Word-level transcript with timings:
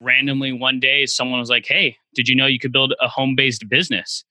randomly 0.00 0.52
one 0.52 0.80
day 0.80 1.06
someone 1.06 1.40
was 1.40 1.50
like, 1.50 1.66
"Hey, 1.66 1.96
did 2.14 2.28
you 2.28 2.34
know 2.34 2.46
you 2.46 2.58
could 2.58 2.72
build 2.72 2.94
a 3.00 3.08
home-based 3.08 3.68
business?" 3.68 4.24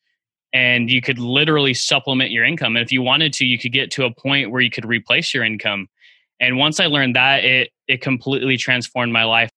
And 0.53 0.89
you 0.89 1.01
could 1.01 1.19
literally 1.19 1.73
supplement 1.73 2.31
your 2.31 2.45
income. 2.45 2.75
And 2.75 2.83
if 2.83 2.91
you 2.91 3.01
wanted 3.01 3.33
to, 3.33 3.45
you 3.45 3.59
could 3.59 3.73
get 3.73 3.91
to 3.91 4.05
a 4.05 4.13
point 4.13 4.51
where 4.51 4.61
you 4.61 4.69
could 4.69 4.85
replace 4.85 5.33
your 5.33 5.43
income. 5.43 5.87
And 6.39 6.57
once 6.57 6.79
I 6.79 6.85
learned 6.85 7.15
that, 7.15 7.43
it 7.43 7.71
it 7.87 8.01
completely 8.01 8.57
transformed 8.57 9.11
my 9.11 9.23
life. 9.23 9.49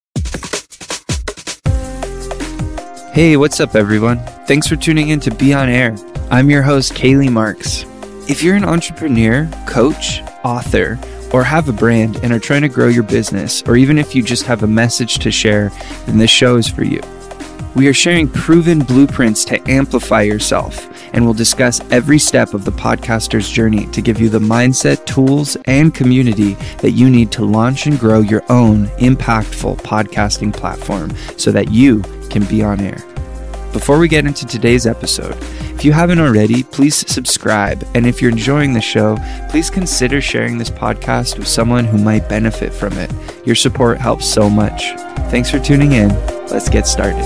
Hey, 3.12 3.36
what's 3.36 3.58
up, 3.58 3.74
everyone? 3.74 4.18
Thanks 4.46 4.68
for 4.68 4.76
tuning 4.76 5.08
in 5.08 5.18
to 5.20 5.34
Be 5.34 5.52
On 5.52 5.68
Air. 5.68 5.96
I'm 6.30 6.50
your 6.50 6.62
host, 6.62 6.92
Kaylee 6.92 7.32
Marks. 7.32 7.84
If 8.28 8.42
you're 8.42 8.54
an 8.54 8.64
entrepreneur, 8.64 9.50
coach, 9.66 10.20
author, 10.44 10.98
or 11.32 11.44
have 11.44 11.68
a 11.68 11.72
brand 11.72 12.16
and 12.22 12.32
are 12.32 12.38
trying 12.38 12.62
to 12.62 12.68
grow 12.68 12.88
your 12.88 13.02
business, 13.02 13.62
or 13.62 13.76
even 13.76 13.98
if 13.98 14.14
you 14.14 14.22
just 14.22 14.44
have 14.44 14.62
a 14.62 14.66
message 14.66 15.18
to 15.18 15.30
share, 15.30 15.70
then 16.06 16.18
this 16.18 16.30
show 16.30 16.56
is 16.56 16.68
for 16.68 16.84
you. 16.84 17.00
We 17.74 17.86
are 17.86 17.94
sharing 17.94 18.28
proven 18.28 18.80
blueprints 18.80 19.44
to 19.46 19.70
amplify 19.70 20.22
yourself, 20.22 20.88
and 21.12 21.24
we'll 21.24 21.34
discuss 21.34 21.80
every 21.92 22.18
step 22.18 22.54
of 22.54 22.64
the 22.64 22.72
podcaster's 22.72 23.48
journey 23.48 23.86
to 23.92 24.02
give 24.02 24.20
you 24.20 24.28
the 24.28 24.40
mindset, 24.40 25.06
tools, 25.06 25.56
and 25.66 25.94
community 25.94 26.54
that 26.78 26.92
you 26.92 27.08
need 27.08 27.30
to 27.32 27.44
launch 27.44 27.86
and 27.86 27.98
grow 27.98 28.20
your 28.20 28.42
own 28.48 28.86
impactful 28.98 29.76
podcasting 29.82 30.52
platform 30.52 31.14
so 31.36 31.52
that 31.52 31.70
you 31.70 32.02
can 32.30 32.44
be 32.46 32.64
on 32.64 32.80
air. 32.80 33.07
Before 33.72 33.98
we 33.98 34.08
get 34.08 34.24
into 34.24 34.46
today's 34.46 34.86
episode, 34.86 35.36
if 35.74 35.84
you 35.84 35.92
haven't 35.92 36.20
already, 36.20 36.62
please 36.62 36.96
subscribe. 37.12 37.86
And 37.94 38.06
if 38.06 38.22
you're 38.22 38.30
enjoying 38.30 38.72
the 38.72 38.80
show, 38.80 39.18
please 39.50 39.68
consider 39.68 40.22
sharing 40.22 40.56
this 40.56 40.70
podcast 40.70 41.38
with 41.38 41.46
someone 41.46 41.84
who 41.84 41.98
might 41.98 42.30
benefit 42.30 42.72
from 42.72 42.94
it. 42.94 43.12
Your 43.46 43.54
support 43.54 43.98
helps 43.98 44.26
so 44.26 44.48
much. 44.48 44.92
Thanks 45.30 45.50
for 45.50 45.58
tuning 45.58 45.92
in. 45.92 46.08
Let's 46.48 46.70
get 46.70 46.86
started. 46.86 47.24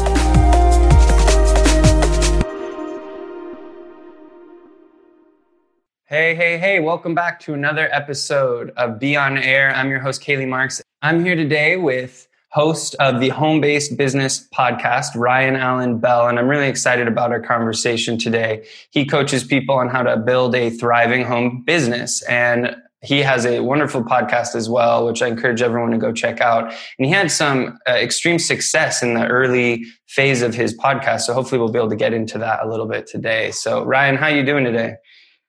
Hey, 6.06 6.34
hey, 6.34 6.58
hey, 6.58 6.80
welcome 6.80 7.14
back 7.14 7.38
to 7.40 7.54
another 7.54 7.88
episode 7.92 8.70
of 8.76 8.98
Be 8.98 9.14
On 9.14 9.38
Air. 9.38 9.72
I'm 9.74 9.88
your 9.90 10.00
host, 10.00 10.20
Kaylee 10.20 10.48
Marks. 10.48 10.82
I'm 11.02 11.24
here 11.24 11.36
today 11.36 11.76
with 11.76 12.26
host 12.52 12.94
of 13.00 13.18
the 13.20 13.30
Home 13.30 13.62
Based 13.62 13.96
Business 13.96 14.46
podcast, 14.54 15.14
Ryan 15.16 15.56
Allen 15.56 15.98
Bell. 15.98 16.28
And 16.28 16.38
I'm 16.38 16.48
really 16.48 16.68
excited 16.68 17.08
about 17.08 17.32
our 17.32 17.40
conversation 17.40 18.18
today. 18.18 18.66
He 18.90 19.06
coaches 19.06 19.42
people 19.42 19.74
on 19.74 19.88
how 19.88 20.02
to 20.02 20.18
build 20.18 20.54
a 20.54 20.68
thriving 20.68 21.24
home 21.24 21.62
business. 21.64 22.22
And 22.24 22.76
he 23.02 23.20
has 23.20 23.46
a 23.46 23.60
wonderful 23.60 24.04
podcast 24.04 24.54
as 24.54 24.68
well, 24.68 25.06
which 25.06 25.22
I 25.22 25.28
encourage 25.28 25.62
everyone 25.62 25.92
to 25.92 25.98
go 25.98 26.12
check 26.12 26.42
out. 26.42 26.64
And 26.98 27.06
he 27.06 27.10
had 27.10 27.30
some 27.30 27.78
uh, 27.88 27.92
extreme 27.92 28.38
success 28.38 29.02
in 29.02 29.14
the 29.14 29.26
early 29.26 29.84
phase 30.06 30.42
of 30.42 30.54
his 30.54 30.76
podcast. 30.76 31.22
So 31.22 31.32
hopefully 31.32 31.58
we'll 31.58 31.72
be 31.72 31.78
able 31.78 31.90
to 31.90 31.96
get 31.96 32.12
into 32.12 32.36
that 32.38 32.62
a 32.62 32.68
little 32.68 32.86
bit 32.86 33.06
today. 33.06 33.50
So 33.50 33.82
Ryan, 33.82 34.16
how 34.16 34.26
are 34.26 34.36
you 34.36 34.44
doing 34.44 34.64
today? 34.64 34.96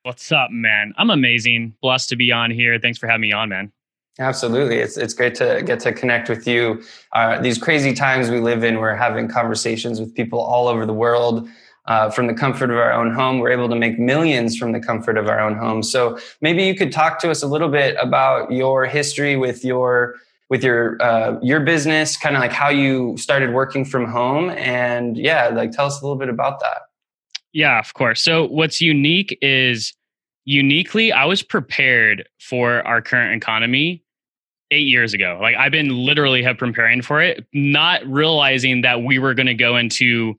What's 0.03 0.31
up, 0.31 0.51
man? 0.51 0.93
I'm 0.97 1.09
amazing. 1.09 1.75
Blessed 1.81 2.09
to 2.09 2.15
be 2.15 2.31
on 2.31 2.49
here. 2.49 2.79
Thanks 2.79 2.97
for 2.97 3.07
having 3.07 3.21
me 3.21 3.33
on, 3.33 3.49
man. 3.49 3.73
Absolutely. 4.19 4.77
It's, 4.77 4.95
it's 4.95 5.13
great 5.13 5.33
to 5.35 5.63
get 5.65 5.79
to 5.81 5.91
connect 5.91 6.29
with 6.29 6.47
you. 6.47 6.83
Uh, 7.13 7.41
these 7.41 7.57
crazy 7.57 7.93
times 7.93 8.29
we 8.29 8.39
live 8.39 8.63
in, 8.63 8.77
we're 8.77 8.95
having 8.95 9.27
conversations 9.27 9.99
with 9.99 10.13
people 10.13 10.39
all 10.39 10.67
over 10.67 10.85
the 10.85 10.93
world. 10.93 11.49
Uh, 11.85 12.09
from 12.09 12.27
the 12.27 12.33
comfort 12.33 12.71
of 12.71 12.77
our 12.77 12.93
own 12.93 13.13
home, 13.13 13.39
we're 13.39 13.51
able 13.51 13.67
to 13.67 13.75
make 13.75 13.99
millions 13.99 14.55
from 14.55 14.71
the 14.71 14.79
comfort 14.79 15.17
of 15.17 15.27
our 15.27 15.41
own 15.41 15.57
home. 15.57 15.83
So 15.83 16.17
maybe 16.39 16.63
you 16.63 16.75
could 16.75 16.93
talk 16.93 17.19
to 17.19 17.29
us 17.29 17.43
a 17.43 17.47
little 17.47 17.67
bit 17.67 17.97
about 17.99 18.49
your 18.51 18.85
history 18.85 19.35
with 19.35 19.65
your 19.65 20.15
with 20.49 20.63
your 20.63 21.01
uh, 21.01 21.37
your 21.41 21.59
business, 21.59 22.15
kind 22.15 22.37
of 22.37 22.41
like 22.41 22.53
how 22.53 22.69
you 22.69 23.17
started 23.17 23.53
working 23.53 23.83
from 23.83 24.05
home, 24.05 24.51
and 24.51 25.17
yeah, 25.17 25.47
like 25.47 25.71
tell 25.71 25.87
us 25.87 25.99
a 25.99 26.05
little 26.05 26.17
bit 26.17 26.29
about 26.29 26.61
that. 26.61 26.83
Yeah, 27.51 27.79
of 27.79 27.93
course. 27.93 28.21
So 28.23 28.47
what's 28.47 28.79
unique 28.79 29.37
is 29.41 29.93
uniquely, 30.45 31.11
I 31.11 31.25
was 31.25 31.41
prepared 31.41 32.27
for 32.39 32.85
our 32.87 33.01
current 33.01 33.35
economy 33.35 34.03
eight 34.71 34.87
years 34.87 35.13
ago. 35.13 35.37
Like 35.41 35.55
I've 35.55 35.71
been 35.71 35.89
literally 35.89 36.43
have 36.43 36.57
preparing 36.57 37.01
for 37.01 37.21
it, 37.21 37.45
not 37.53 38.05
realizing 38.05 38.81
that 38.81 39.03
we 39.03 39.19
were 39.19 39.33
going 39.33 39.47
to 39.47 39.53
go 39.53 39.77
into 39.77 40.35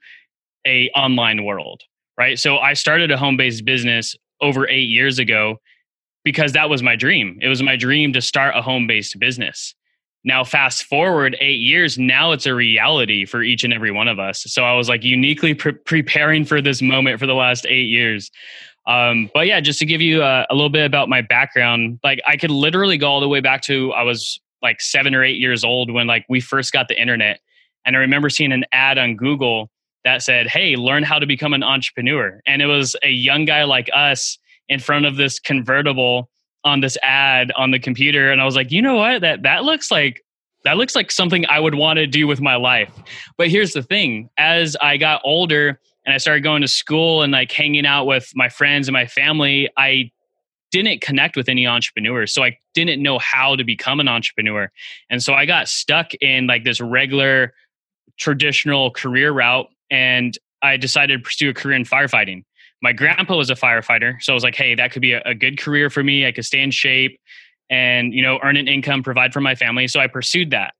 a 0.66 0.90
online 0.90 1.44
world, 1.44 1.82
right? 2.18 2.38
So 2.38 2.58
I 2.58 2.74
started 2.74 3.10
a 3.10 3.16
home 3.16 3.36
based 3.36 3.64
business 3.64 4.16
over 4.40 4.68
eight 4.68 4.88
years 4.88 5.18
ago 5.18 5.58
because 6.24 6.52
that 6.52 6.68
was 6.68 6.82
my 6.82 6.96
dream. 6.96 7.38
It 7.40 7.48
was 7.48 7.62
my 7.62 7.76
dream 7.76 8.12
to 8.14 8.20
start 8.20 8.56
a 8.56 8.62
home 8.62 8.86
based 8.86 9.18
business. 9.18 9.74
Now, 10.26 10.42
fast 10.42 10.84
forward 10.84 11.36
eight 11.40 11.60
years, 11.60 11.98
now 11.98 12.32
it's 12.32 12.46
a 12.46 12.54
reality 12.54 13.26
for 13.26 13.42
each 13.42 13.62
and 13.62 13.74
every 13.74 13.90
one 13.90 14.08
of 14.08 14.18
us. 14.18 14.42
So 14.46 14.64
I 14.64 14.74
was 14.74 14.88
like 14.88 15.04
uniquely 15.04 15.52
pre- 15.52 15.72
preparing 15.72 16.46
for 16.46 16.62
this 16.62 16.80
moment 16.80 17.20
for 17.20 17.26
the 17.26 17.34
last 17.34 17.66
eight 17.68 17.88
years. 17.88 18.30
Um, 18.86 19.30
but 19.32 19.46
yeah, 19.46 19.60
just 19.60 19.78
to 19.78 19.86
give 19.86 20.00
you 20.00 20.22
a, 20.22 20.46
a, 20.50 20.54
little 20.54 20.70
bit 20.70 20.84
about 20.84 21.08
my 21.08 21.22
background, 21.22 21.98
like 22.04 22.20
I 22.26 22.36
could 22.36 22.50
literally 22.50 22.98
go 22.98 23.08
all 23.08 23.20
the 23.20 23.28
way 23.28 23.40
back 23.40 23.62
to 23.62 23.92
I 23.92 24.02
was 24.02 24.40
like 24.60 24.80
seven 24.80 25.14
or 25.14 25.24
eight 25.24 25.38
years 25.38 25.64
old 25.64 25.90
when 25.90 26.06
like 26.06 26.26
we 26.28 26.40
first 26.40 26.72
got 26.72 26.88
the 26.88 27.00
internet, 27.00 27.40
and 27.86 27.96
I 27.96 28.00
remember 28.00 28.28
seeing 28.28 28.52
an 28.52 28.64
ad 28.72 28.98
on 28.98 29.16
Google 29.16 29.70
that 30.04 30.22
said, 30.22 30.48
"Hey, 30.48 30.76
learn 30.76 31.02
how 31.02 31.18
to 31.18 31.26
become 31.26 31.54
an 31.54 31.62
entrepreneur," 31.62 32.40
and 32.46 32.60
it 32.60 32.66
was 32.66 32.94
a 33.02 33.10
young 33.10 33.46
guy 33.46 33.64
like 33.64 33.88
us 33.94 34.38
in 34.68 34.80
front 34.80 35.06
of 35.06 35.16
this 35.16 35.38
convertible 35.38 36.28
on 36.64 36.80
this 36.80 36.98
ad 37.02 37.52
on 37.56 37.70
the 37.70 37.78
computer, 37.78 38.30
and 38.30 38.40
I 38.40 38.44
was 38.44 38.56
like, 38.56 38.70
you 38.70 38.82
know 38.82 38.96
what? 38.96 39.22
That 39.22 39.42
that 39.44 39.64
looks 39.64 39.90
like 39.90 40.22
that 40.64 40.76
looks 40.76 40.94
like 40.94 41.10
something 41.10 41.46
I 41.48 41.60
would 41.60 41.74
want 41.74 41.98
to 41.98 42.06
do 42.06 42.26
with 42.26 42.40
my 42.40 42.56
life. 42.56 42.90
But 43.38 43.48
here's 43.48 43.72
the 43.72 43.82
thing: 43.82 44.28
as 44.36 44.76
I 44.76 44.98
got 44.98 45.22
older 45.24 45.80
and 46.04 46.14
I 46.14 46.18
started 46.18 46.42
going 46.42 46.62
to 46.62 46.68
school 46.68 47.22
and 47.22 47.32
like 47.32 47.50
hanging 47.50 47.86
out 47.86 48.04
with 48.06 48.30
my 48.34 48.48
friends 48.48 48.88
and 48.88 48.92
my 48.92 49.06
family, 49.06 49.70
I 49.76 50.10
didn't 50.70 51.00
connect 51.00 51.36
with 51.36 51.48
any 51.48 51.66
entrepreneurs. 51.66 52.34
So 52.34 52.42
I 52.42 52.58
didn't 52.74 53.02
know 53.02 53.18
how 53.18 53.56
to 53.56 53.64
become 53.64 54.00
an 54.00 54.08
entrepreneur. 54.08 54.70
And 55.08 55.22
so 55.22 55.32
I 55.32 55.46
got 55.46 55.68
stuck 55.68 56.12
in 56.14 56.46
like 56.46 56.64
this 56.64 56.80
regular 56.80 57.54
traditional 58.18 58.90
career 58.90 59.32
route 59.32 59.68
and 59.90 60.36
I 60.62 60.76
decided 60.76 61.18
to 61.18 61.22
pursue 61.22 61.50
a 61.50 61.54
career 61.54 61.76
in 61.76 61.84
firefighting. 61.84 62.44
My 62.82 62.92
grandpa 62.92 63.36
was 63.36 63.50
a 63.50 63.54
firefighter. 63.54 64.20
So 64.20 64.32
I 64.32 64.34
was 64.34 64.42
like, 64.42 64.56
hey, 64.56 64.74
that 64.74 64.92
could 64.92 65.02
be 65.02 65.12
a, 65.12 65.22
a 65.24 65.34
good 65.34 65.58
career 65.58 65.90
for 65.90 66.02
me. 66.02 66.26
I 66.26 66.32
could 66.32 66.44
stay 66.44 66.60
in 66.60 66.70
shape 66.70 67.18
and, 67.70 68.12
you 68.12 68.22
know, 68.22 68.38
earn 68.42 68.56
an 68.56 68.68
income, 68.68 69.02
provide 69.02 69.32
for 69.32 69.40
my 69.40 69.54
family. 69.54 69.88
So 69.88 70.00
I 70.00 70.06
pursued 70.06 70.50
that. 70.50 70.74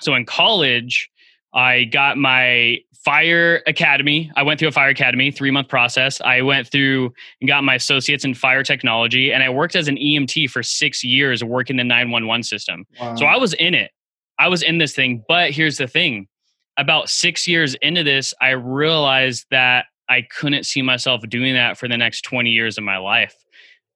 So 0.00 0.14
in 0.14 0.24
college, 0.24 1.10
I 1.52 1.84
got 1.84 2.16
my 2.16 2.78
fire 3.08 3.62
academy. 3.66 4.30
I 4.36 4.42
went 4.42 4.60
through 4.60 4.68
a 4.68 4.72
fire 4.72 4.90
academy, 4.90 5.30
three 5.30 5.50
month 5.50 5.68
process. 5.68 6.20
I 6.20 6.42
went 6.42 6.68
through 6.68 7.10
and 7.40 7.48
got 7.48 7.64
my 7.64 7.76
associates 7.76 8.22
in 8.22 8.34
fire 8.34 8.62
technology, 8.62 9.32
and 9.32 9.42
I 9.42 9.48
worked 9.48 9.76
as 9.76 9.88
an 9.88 9.96
EMT 9.96 10.50
for 10.50 10.62
six 10.62 11.02
years 11.02 11.42
working 11.42 11.78
the 11.78 11.84
911 11.84 12.42
system. 12.42 12.84
Wow. 13.00 13.14
So 13.14 13.24
I 13.24 13.38
was 13.38 13.54
in 13.54 13.72
it. 13.72 13.92
I 14.38 14.48
was 14.48 14.62
in 14.62 14.76
this 14.76 14.94
thing. 14.94 15.24
But 15.26 15.52
here's 15.52 15.78
the 15.78 15.86
thing 15.86 16.28
about 16.76 17.08
six 17.08 17.48
years 17.48 17.74
into 17.76 18.04
this, 18.04 18.34
I 18.42 18.50
realized 18.50 19.46
that 19.50 19.86
I 20.10 20.26
couldn't 20.30 20.64
see 20.64 20.82
myself 20.82 21.22
doing 21.30 21.54
that 21.54 21.78
for 21.78 21.88
the 21.88 21.96
next 21.96 22.22
20 22.22 22.50
years 22.50 22.76
of 22.76 22.84
my 22.84 22.98
life. 22.98 23.34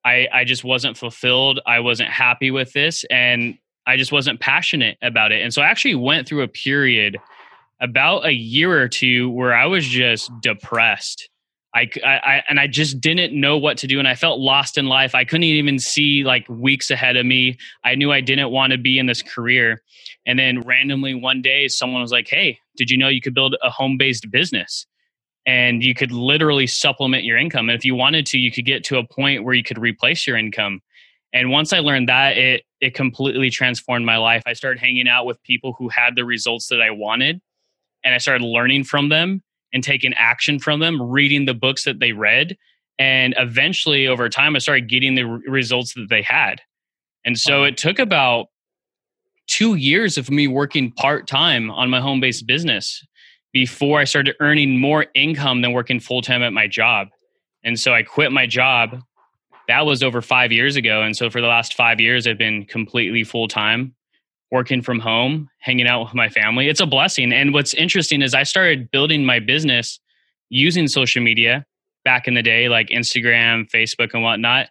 I, 0.07 0.27
I 0.33 0.45
just 0.45 0.65
wasn't 0.65 0.97
fulfilled. 0.97 1.61
I 1.67 1.81
wasn't 1.81 2.09
happy 2.09 2.51
with 2.51 2.73
this. 2.73 3.05
And 3.11 3.59
I 3.87 3.97
just 3.97 4.11
wasn't 4.11 4.41
passionate 4.41 4.97
about 5.03 5.33
it. 5.33 5.43
And 5.43 5.53
so 5.53 5.61
I 5.61 5.67
actually 5.67 5.97
went 5.97 6.27
through 6.27 6.43
a 6.43 6.49
period 6.49 7.19
about 7.83 8.25
a 8.25 8.33
year 8.33 8.81
or 8.81 8.89
two 8.89 9.29
where 9.31 9.53
I 9.53 9.67
was 9.67 9.87
just 9.87 10.31
depressed. 10.41 11.29
I, 11.75 11.89
I, 12.05 12.43
and 12.49 12.61
I 12.61 12.67
just 12.67 13.01
didn't 13.01 13.39
know 13.39 13.57
what 13.57 13.79
to 13.79 13.87
do, 13.87 13.99
and 13.99 14.07
I 14.07 14.15
felt 14.15 14.39
lost 14.39 14.77
in 14.77 14.87
life. 14.87 15.15
I 15.15 15.25
couldn't 15.25 15.45
even 15.45 15.79
see 15.79 16.23
like 16.23 16.47
weeks 16.49 16.91
ahead 16.91 17.17
of 17.17 17.25
me. 17.25 17.57
I 17.83 17.95
knew 17.95 18.13
I 18.13 18.21
didn't 18.21 18.51
want 18.51 18.73
to 18.73 18.79
be 18.79 18.99
in 18.99 19.07
this 19.07 19.23
career, 19.23 19.83
and 20.27 20.39
then 20.39 20.61
randomly 20.61 21.15
one 21.15 21.41
day, 21.41 21.69
someone 21.69 22.03
was 22.03 22.13
like, 22.13 22.29
"Hey, 22.29 22.59
did 22.77 22.91
you 22.91 22.99
know 22.99 23.09
you 23.09 23.23
could 23.23 23.35
build 23.35 23.57
a 23.63 23.71
home-based 23.71 24.31
business, 24.31 24.87
and 25.47 25.83
you 25.83 25.95
could 25.95 26.13
literally 26.13 26.67
supplement 26.67 27.25
your 27.25 27.39
income? 27.39 27.71
And 27.71 27.77
if 27.77 27.87
you 27.87 27.95
wanted 27.95 28.27
to, 28.27 28.39
you 28.39 28.53
could 28.53 28.67
get 28.67 28.85
to 28.85 28.99
a 28.99 29.07
point 29.07 29.43
where 29.43 29.55
you 29.55 29.65
could 29.65 29.79
replace 29.79 30.27
your 30.27 30.37
income." 30.37 30.83
And 31.33 31.51
once 31.51 31.73
I 31.73 31.79
learned 31.79 32.11
that, 32.11 32.37
it 32.37 32.65
it 32.83 32.93
completely 32.95 33.49
transformed 33.49 34.05
my 34.05 34.19
life. 34.19 34.43
I 34.45 34.53
started 34.53 34.79
hanging 34.79 35.09
out 35.09 35.25
with 35.25 35.43
people 35.43 35.75
who 35.79 35.89
had 35.89 36.17
the 36.17 36.27
results 36.27 36.69
that 36.69 36.83
I 36.83 36.91
wanted 36.91 37.41
and 38.05 38.15
I 38.15 38.19
started 38.19 38.45
learning 38.45 38.85
from 38.85 39.09
them 39.09 39.43
and 39.73 39.83
taking 39.83 40.13
action 40.15 40.59
from 40.59 40.81
them, 40.81 41.01
reading 41.01 41.47
the 41.47 41.55
books 41.55 41.85
that 41.85 41.99
they 41.99 42.13
read. 42.13 42.57
And 42.99 43.35
eventually, 43.39 44.07
over 44.07 44.29
time, 44.29 44.55
I 44.55 44.59
started 44.59 44.89
getting 44.89 45.15
the 45.15 45.25
results 45.25 45.95
that 45.95 46.09
they 46.09 46.23
had. 46.23 46.61
And 47.25 47.39
so 47.39 47.65
it 47.65 47.77
took 47.77 47.99
about 47.99 48.47
two 49.47 49.75
years 49.75 50.19
of 50.19 50.31
me 50.31 50.47
working 50.47 50.93
part 50.93 51.27
time 51.27 51.71
on 51.71 51.91
my 51.91 52.01
home 52.01 52.21
based 52.21 52.47
business 52.47 53.05
before 53.53 53.99
I 53.99 54.05
started 54.05 54.35
earning 54.41 54.79
more 54.79 55.07
income 55.15 55.63
than 55.63 55.73
working 55.73 56.01
full 56.01 56.23
time 56.23 56.43
at 56.43 56.53
my 56.53 56.67
job. 56.67 57.09
And 57.65 57.79
so 57.79 57.95
I 57.95 58.03
quit 58.03 58.33
my 58.33 58.47
job. 58.47 59.01
That 59.69 59.87
was 59.87 60.03
over 60.03 60.21
five 60.21 60.53
years 60.53 60.77
ago. 60.77 61.03
And 61.03 61.17
so 61.17 61.31
for 61.31 61.41
the 61.41 61.47
last 61.47 61.75
five 61.75 62.01
years, 62.01 62.27
I've 62.27 62.39
been 62.39 62.65
completely 62.65 63.25
full 63.25 63.49
time 63.49 63.95
working 64.53 64.83
from 64.83 65.01
home, 65.01 65.49
hanging 65.59 65.89
out 65.89 66.05
with 66.05 66.15
my 66.15 66.29
family. 66.29 66.69
It's 66.69 66.79
a 66.81 66.87
blessing. 66.87 67.33
And 67.33 67.55
what's 67.55 67.73
interesting 67.73 68.21
is 68.21 68.35
I 68.35 68.43
started 68.43 68.91
building 68.91 69.25
my 69.25 69.41
business 69.41 69.99
using 70.51 70.87
social 70.87 71.23
media 71.23 71.65
back 72.05 72.29
in 72.29 72.35
the 72.35 72.43
day, 72.43 72.69
like 72.69 72.89
Instagram, 72.89 73.69
Facebook, 73.71 74.13
and 74.13 74.23
whatnot. 74.23 74.69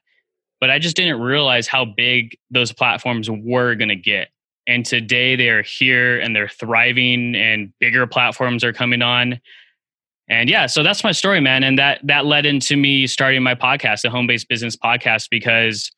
But 0.59 0.69
I 0.69 0.77
just 0.77 0.95
didn't 0.95 1.19
realize 1.19 1.67
how 1.67 1.83
big 1.83 2.37
those 2.51 2.71
platforms 2.71 3.27
were 3.27 3.73
going 3.73 3.89
to 3.89 3.95
get. 3.95 4.29
And 4.67 4.85
today 4.85 5.35
they 5.35 5.49
are 5.49 5.63
here 5.63 6.19
and 6.19 6.35
they're 6.35 6.47
thriving, 6.47 7.35
and 7.35 7.73
bigger 7.79 8.05
platforms 8.05 8.63
are 8.63 8.71
coming 8.71 9.01
on. 9.01 9.41
And 10.29 10.47
yeah, 10.47 10.67
so 10.67 10.83
that's 10.83 11.03
my 11.03 11.11
story, 11.11 11.41
man. 11.41 11.63
And 11.63 11.79
that 11.79 11.99
that 12.03 12.27
led 12.27 12.45
into 12.45 12.77
me 12.77 13.07
starting 13.07 13.41
my 13.41 13.55
podcast, 13.55 14.03
the 14.03 14.11
Home 14.11 14.27
Based 14.27 14.47
Business 14.47 14.77
Podcast, 14.77 15.29
because 15.31 15.91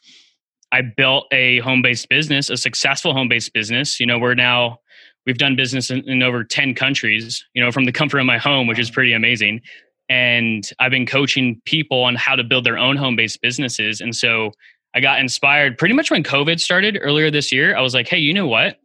I 0.74 0.82
built 0.82 1.28
a 1.32 1.60
home 1.60 1.84
based 1.84 2.10
business, 2.10 2.50
a 2.50 2.58
successful 2.58 3.14
home 3.14 3.30
based 3.30 3.54
business. 3.54 4.00
You 4.00 4.08
know, 4.08 4.18
we're 4.18 4.34
now, 4.34 4.80
we've 5.28 5.38
done 5.38 5.56
business 5.56 5.92
in, 5.92 6.00
in, 6.10 6.24
over 6.24 6.44
10 6.44 6.74
countries, 6.74 7.46
you 7.54 7.64
know, 7.64 7.72
from 7.72 7.86
the 7.86 7.92
comfort 7.92 8.18
of 8.18 8.26
my 8.26 8.40
home, 8.40 8.66
which 8.66 8.80
is 8.80 8.90
pretty 8.90 9.14
amazing. 9.14 9.62
And 10.10 10.68
I've 10.80 10.90
been 10.90 11.06
coaching 11.06 11.62
people 11.66 12.04
on 12.04 12.16
how 12.16 12.36
to 12.36 12.44
build 12.44 12.66
their 12.66 12.80
own 12.80 12.98
home 12.98 13.16
based 13.16 13.40
businesses. 13.40 14.02
And 14.02 14.16
so 14.16 14.52
I 14.96 15.00
got 15.00 15.20
inspired 15.20 15.78
pretty 15.78 15.94
much 15.94 16.10
when 16.10 16.24
COVID 16.24 16.60
started 16.60 16.98
earlier 17.00 17.30
this 17.30 17.52
year. 17.52 17.76
I 17.78 17.82
was 17.82 17.94
like, 17.94 18.08
hey, 18.08 18.18
you 18.18 18.34
know 18.34 18.48
what? 18.48 18.80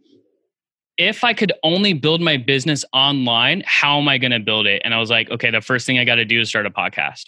If 0.99 1.25
I 1.25 1.32
could 1.32 1.52
only 1.62 1.94
build 1.94 2.20
my 2.20 2.37
business 2.37 2.85
online, 2.93 3.62
how 3.64 3.99
am 3.99 4.08
I 4.08 4.19
going 4.19 4.32
to 4.32 4.40
build 4.40 4.67
it? 4.67 4.82
And 4.85 4.93
I 4.93 4.99
was 4.99 5.08
like, 5.08 5.31
okay, 5.31 5.50
the 5.50 5.62
first 5.62 5.87
thing 5.87 5.99
I 5.99 6.05
got 6.05 6.17
to 6.17 6.25
do 6.26 6.40
is 6.40 6.50
start 6.50 6.67
a 6.67 6.70
podcast. 6.70 7.25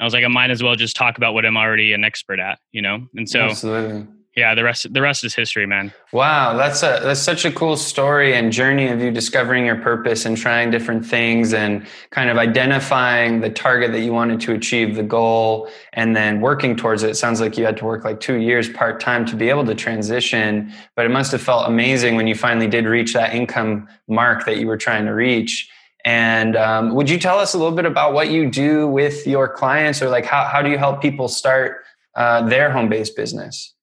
I 0.00 0.04
was 0.04 0.14
like, 0.14 0.24
I 0.24 0.28
might 0.28 0.50
as 0.50 0.62
well 0.62 0.76
just 0.76 0.96
talk 0.96 1.16
about 1.16 1.34
what 1.34 1.44
I'm 1.44 1.56
already 1.56 1.92
an 1.92 2.04
expert 2.04 2.40
at, 2.40 2.58
you 2.72 2.82
know? 2.82 3.06
And 3.16 3.28
so 3.28 3.40
Absolutely. 3.40 4.06
Yeah, 4.36 4.54
the 4.54 4.62
rest 4.62 4.92
the 4.94 5.02
rest 5.02 5.24
is 5.24 5.34
history, 5.34 5.66
man. 5.66 5.92
Wow, 6.12 6.56
that's 6.56 6.84
a 6.84 7.00
that's 7.02 7.18
such 7.18 7.44
a 7.44 7.50
cool 7.50 7.76
story 7.76 8.34
and 8.34 8.52
journey 8.52 8.86
of 8.86 9.00
you 9.00 9.10
discovering 9.10 9.66
your 9.66 9.74
purpose 9.74 10.26
and 10.26 10.36
trying 10.36 10.70
different 10.70 11.04
things 11.04 11.52
and 11.52 11.84
kind 12.10 12.30
of 12.30 12.36
identifying 12.36 13.40
the 13.40 13.50
target 13.50 13.90
that 13.90 14.00
you 14.02 14.12
wanted 14.12 14.38
to 14.42 14.52
achieve, 14.52 14.94
the 14.94 15.02
goal, 15.02 15.68
and 15.92 16.14
then 16.14 16.40
working 16.40 16.76
towards 16.76 17.02
it. 17.02 17.10
It 17.10 17.16
sounds 17.16 17.40
like 17.40 17.58
you 17.58 17.64
had 17.64 17.76
to 17.78 17.84
work 17.84 18.04
like 18.04 18.20
2 18.20 18.36
years 18.36 18.68
part-time 18.68 19.26
to 19.26 19.34
be 19.34 19.48
able 19.48 19.66
to 19.66 19.74
transition, 19.74 20.72
but 20.94 21.04
it 21.04 21.10
must 21.10 21.32
have 21.32 21.42
felt 21.42 21.66
amazing 21.66 22.14
when 22.14 22.28
you 22.28 22.36
finally 22.36 22.68
did 22.68 22.84
reach 22.84 23.14
that 23.14 23.34
income 23.34 23.88
mark 24.06 24.46
that 24.46 24.58
you 24.58 24.68
were 24.68 24.76
trying 24.76 25.06
to 25.06 25.14
reach 25.14 25.68
and 26.08 26.56
um, 26.56 26.94
would 26.94 27.10
you 27.10 27.18
tell 27.18 27.38
us 27.38 27.52
a 27.52 27.58
little 27.58 27.76
bit 27.76 27.84
about 27.84 28.14
what 28.14 28.30
you 28.30 28.50
do 28.50 28.88
with 28.88 29.26
your 29.26 29.46
clients 29.46 30.00
or 30.00 30.08
like 30.08 30.24
how, 30.24 30.44
how 30.44 30.62
do 30.62 30.70
you 30.70 30.78
help 30.78 31.02
people 31.02 31.28
start 31.28 31.84
uh, 32.14 32.48
their 32.48 32.70
home 32.70 32.88
based 32.88 33.14
business? 33.14 33.74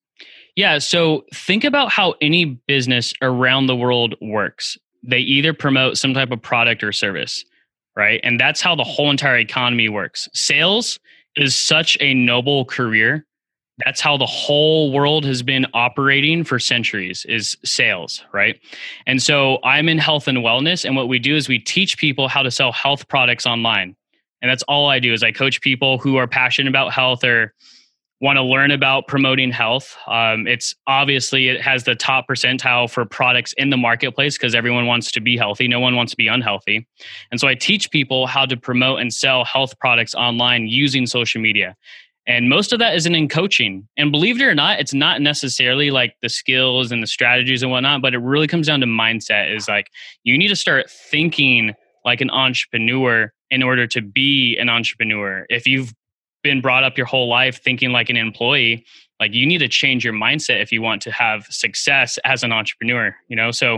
Yeah. 0.56 0.80
So 0.80 1.26
think 1.36 1.64
about 1.64 1.92
how 1.92 2.16
any 2.22 2.46
business 2.46 3.14
around 3.22 3.68
the 3.68 3.76
world 3.76 4.16
works. 4.22 4.76
They 5.04 5.20
either 5.20 5.54
promote 5.54 6.00
some 6.00 6.16
type 6.16 6.32
of 6.32 6.42
product 6.42 6.84
or 6.84 6.92
service, 6.92 7.46
right? 7.96 8.20
And 8.24 8.40
that's 8.40 8.60
how 8.60 8.74
the 8.74 8.84
whole 8.84 9.12
entire 9.12 9.38
economy 9.38 9.88
works. 9.88 10.28
Sales 10.34 11.00
is 11.36 11.54
such 11.54 11.96
a 12.02 12.16
noble 12.16 12.66
career 12.66 13.24
that's 13.84 14.00
how 14.00 14.16
the 14.16 14.26
whole 14.26 14.92
world 14.92 15.26
has 15.26 15.44
been 15.44 15.66
operating 15.74 16.44
for 16.44 16.60
centuries 16.60 17.26
is 17.28 17.58
sales 17.66 18.24
right? 18.34 18.60
And 19.08 19.22
so 19.22 19.60
i'm 19.64 19.90
in 19.90 19.98
health 19.98 20.28
and 20.28 20.40
wellness 20.40 20.86
and 20.86 20.96
what 20.96 21.08
we 21.08 21.20
do 21.20 21.36
is 21.36 21.48
we 21.48 21.60
teach 21.60 21.98
people 21.98 22.28
how 22.28 22.44
to 22.44 22.52
sell 22.52 22.72
health 22.72 23.08
products 23.08 23.46
online. 23.46 23.96
And 24.42 24.50
that's 24.52 24.64
all 24.64 24.90
i 24.90 25.00
do 25.00 25.14
is 25.14 25.24
i 25.24 25.32
coach 25.32 25.62
people 25.62 25.98
who 25.98 26.18
are 26.18 26.28
passionate 26.28 26.70
about 26.70 26.94
health 26.94 27.24
or 27.24 27.54
want 28.22 28.38
to 28.38 28.44
learn 28.44 28.72
about 28.72 29.08
promoting 29.08 29.52
health. 29.52 29.96
Um, 30.08 30.48
it's 30.48 30.74
obviously 30.88 31.50
it 31.50 31.62
has 31.62 31.84
the 31.84 31.96
top 31.96 32.28
percentile 32.30 32.90
for 32.90 33.06
products 33.06 33.54
in 33.58 33.70
the 33.72 33.78
marketplace 33.78 34.38
because 34.38 34.56
everyone 34.56 34.86
wants 34.86 35.12
to 35.12 35.20
be 35.20 35.36
healthy. 35.36 35.68
No 35.68 35.82
one 35.82 35.98
wants 35.98 36.12
to 36.12 36.18
be 36.18 36.28
unhealthy. 36.28 36.88
And 37.32 37.40
so 37.40 37.48
i 37.48 37.56
teach 37.56 37.92
people 37.92 38.26
how 38.28 38.46
to 38.46 38.56
promote 38.56 39.00
and 39.00 39.14
sell 39.14 39.44
health 39.44 39.78
products 39.80 40.16
online 40.16 40.68
using 40.68 41.06
social 41.06 41.42
media 41.42 41.76
and 42.28 42.50
most 42.50 42.74
of 42.74 42.80
that 42.80 42.96
isn't 42.96 43.14
in 43.14 43.30
coaching. 43.30 43.88
And 43.98 44.12
believe 44.12 44.42
it 44.42 44.44
or 44.44 44.56
not, 44.56 44.80
it's 44.80 44.94
not 44.94 45.22
necessarily 45.22 45.92
like 45.92 46.16
the 46.22 46.30
skills 46.30 46.92
and 46.92 47.04
the 47.04 47.08
strategies 47.08 47.62
and 47.62 47.72
whatnot, 47.72 48.02
but 48.02 48.14
it 48.14 48.20
really 48.20 48.48
comes 48.48 48.68
down 48.68 48.80
to 48.82 48.88
mindset 48.88 49.56
is 49.56 49.68
like 49.68 49.92
you 50.24 50.38
need 50.38 50.48
to 50.48 50.56
start 50.56 50.90
thinking 50.90 51.74
like 52.04 52.22
an 52.22 52.30
entrepreneur 52.32 53.32
in 53.52 53.62
order 53.62 53.86
to 53.88 54.02
be 54.02 54.58
an 54.58 54.70
entrepreneur. 54.70 55.46
If 55.50 55.68
you've 55.68 55.94
been 56.44 56.62
brought 56.62 56.84
up 56.84 56.98
your 56.98 57.08
whole 57.08 57.28
life 57.28 57.62
thinking 57.62 57.92
like 57.92 58.10
an 58.10 58.18
employee, 58.18 58.86
like 59.20 59.34
you 59.34 59.46
need 59.46 59.60
to 59.60 59.68
change 59.68 60.04
your 60.04 60.14
mindset 60.14 60.62
if 60.62 60.72
you 60.72 60.82
want 60.82 61.02
to 61.04 61.12
have 61.12 61.46
success 61.50 62.18
as 62.26 62.44
an 62.44 62.52
entrepreneur, 62.52 63.16
you 63.28 63.36
know? 63.36 63.52
So 63.52 63.78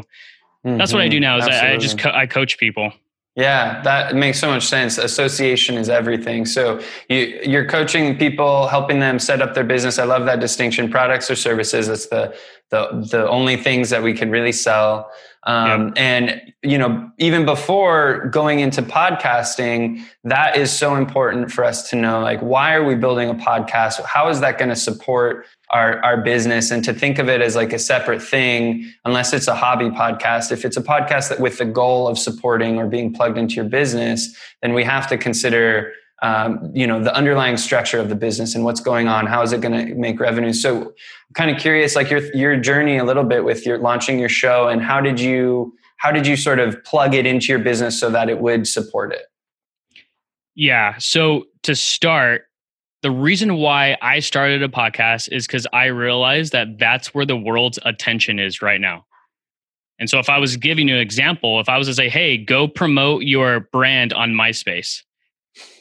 mm-hmm. 0.65 0.77
that's 0.77 0.93
what 0.93 1.01
I 1.01 1.09
do 1.09 1.17
mm-hmm. 1.17 1.21
now 1.21 1.37
is 1.37 1.47
I, 1.47 1.73
I, 1.73 1.77
just 1.77 1.99
co- 1.99 2.11
I 2.11 2.27
coach 2.27 2.57
people. 2.57 2.91
Yeah, 3.37 3.83
that 3.83 4.15
makes 4.15 4.39
so 4.39 4.47
much 4.47 4.65
sense. 4.65 4.97
Association 4.97 5.77
is 5.77 5.89
everything. 5.89 6.47
So 6.47 6.81
you, 7.07 7.39
you're 7.43 7.67
coaching 7.67 8.17
people, 8.17 8.67
helping 8.67 8.99
them 8.99 9.19
set 9.19 9.43
up 9.43 9.53
their 9.53 9.63
business. 9.63 9.99
I 9.99 10.05
love 10.05 10.25
that 10.25 10.39
distinction. 10.39 10.89
Products 10.89 11.29
or 11.29 11.35
services. 11.35 11.85
That's 11.85 12.07
the 12.07 12.35
the 12.71 13.07
the 13.11 13.29
only 13.29 13.55
things 13.55 13.91
that 13.91 14.01
we 14.01 14.13
can 14.13 14.31
really 14.31 14.51
sell. 14.51 15.11
Um, 15.43 15.93
yeah. 15.95 16.01
And 16.01 16.53
you 16.63 16.79
know, 16.79 17.11
even 17.19 17.45
before 17.45 18.27
going 18.29 18.59
into 18.59 18.81
podcasting, 18.81 20.03
that 20.23 20.57
is 20.57 20.71
so 20.71 20.95
important 20.95 21.51
for 21.51 21.63
us 21.63 21.91
to 21.91 21.95
know. 21.95 22.21
Like, 22.21 22.39
why 22.39 22.73
are 22.73 22.83
we 22.83 22.95
building 22.95 23.29
a 23.29 23.35
podcast? 23.35 24.03
How 24.03 24.29
is 24.29 24.39
that 24.39 24.57
going 24.57 24.69
to 24.69 24.75
support 24.75 25.45
our 25.71 26.03
our 26.03 26.17
business? 26.17 26.71
And 26.71 26.83
to 26.83 26.93
think 26.93 27.19
of 27.19 27.29
it 27.29 27.41
as 27.41 27.55
like 27.55 27.73
a 27.73 27.79
separate 27.79 28.21
thing, 28.21 28.91
unless 29.05 29.33
it's 29.33 29.47
a 29.47 29.55
hobby 29.55 29.89
podcast. 29.89 30.51
If 30.51 30.65
it's 30.65 30.77
a 30.77 30.81
podcast 30.81 31.29
that 31.29 31.39
with 31.39 31.57
the 31.57 31.65
goal 31.65 32.07
of 32.07 32.17
supporting 32.17 32.77
or 32.77 32.87
being 32.87 33.13
plugged 33.13 33.37
into 33.37 33.55
your 33.55 33.65
business, 33.65 34.35
then 34.61 34.73
we 34.73 34.83
have 34.83 35.07
to 35.07 35.17
consider 35.17 35.93
um, 36.21 36.71
you 36.73 36.87
know 36.87 37.03
the 37.03 37.13
underlying 37.15 37.57
structure 37.57 37.99
of 37.99 38.09
the 38.09 38.15
business 38.15 38.55
and 38.55 38.63
what's 38.63 38.79
going 38.79 39.07
on 39.07 39.27
how 39.27 39.43
is 39.43 39.53
it 39.53 39.61
going 39.61 39.87
to 39.87 39.93
make 39.93 40.19
revenue 40.19 40.51
so 40.51 40.93
kind 41.35 41.51
of 41.51 41.57
curious 41.57 41.95
like 41.95 42.09
your 42.09 42.23
your 42.35 42.57
journey 42.57 42.97
a 42.97 43.03
little 43.03 43.23
bit 43.23 43.43
with 43.43 43.65
your 43.65 43.77
launching 43.77 44.17
your 44.17 44.29
show 44.29 44.67
and 44.67 44.81
how 44.81 44.99
did 44.99 45.19
you 45.19 45.75
how 45.97 46.11
did 46.11 46.25
you 46.25 46.35
sort 46.35 46.59
of 46.59 46.83
plug 46.83 47.13
it 47.13 47.27
into 47.27 47.47
your 47.47 47.59
business 47.59 47.99
so 47.99 48.09
that 48.09 48.29
it 48.29 48.39
would 48.39 48.67
support 48.67 49.13
it 49.13 49.25
yeah 50.55 50.95
so 50.97 51.45
to 51.61 51.75
start 51.75 52.45
the 53.03 53.11
reason 53.11 53.55
why 53.55 53.97
I 54.01 54.19
started 54.19 54.63
a 54.63 54.67
podcast 54.67 55.29
is 55.31 55.45
because 55.45 55.67
I 55.71 55.85
realized 55.85 56.51
that 56.53 56.79
that's 56.79 57.13
where 57.13 57.25
the 57.25 57.37
world's 57.37 57.79
attention 57.85 58.39
is 58.39 58.61
right 58.61 58.81
now. 58.81 59.05
And 59.99 60.09
so, 60.09 60.19
if 60.19 60.29
I 60.29 60.37
was 60.37 60.57
giving 60.57 60.87
you 60.87 60.95
an 60.95 61.01
example, 61.01 61.59
if 61.59 61.69
I 61.69 61.77
was 61.77 61.87
to 61.87 61.93
say, 61.93 62.09
hey, 62.09 62.37
go 62.37 62.67
promote 62.67 63.23
your 63.23 63.61
brand 63.71 64.13
on 64.13 64.31
MySpace, 64.31 65.01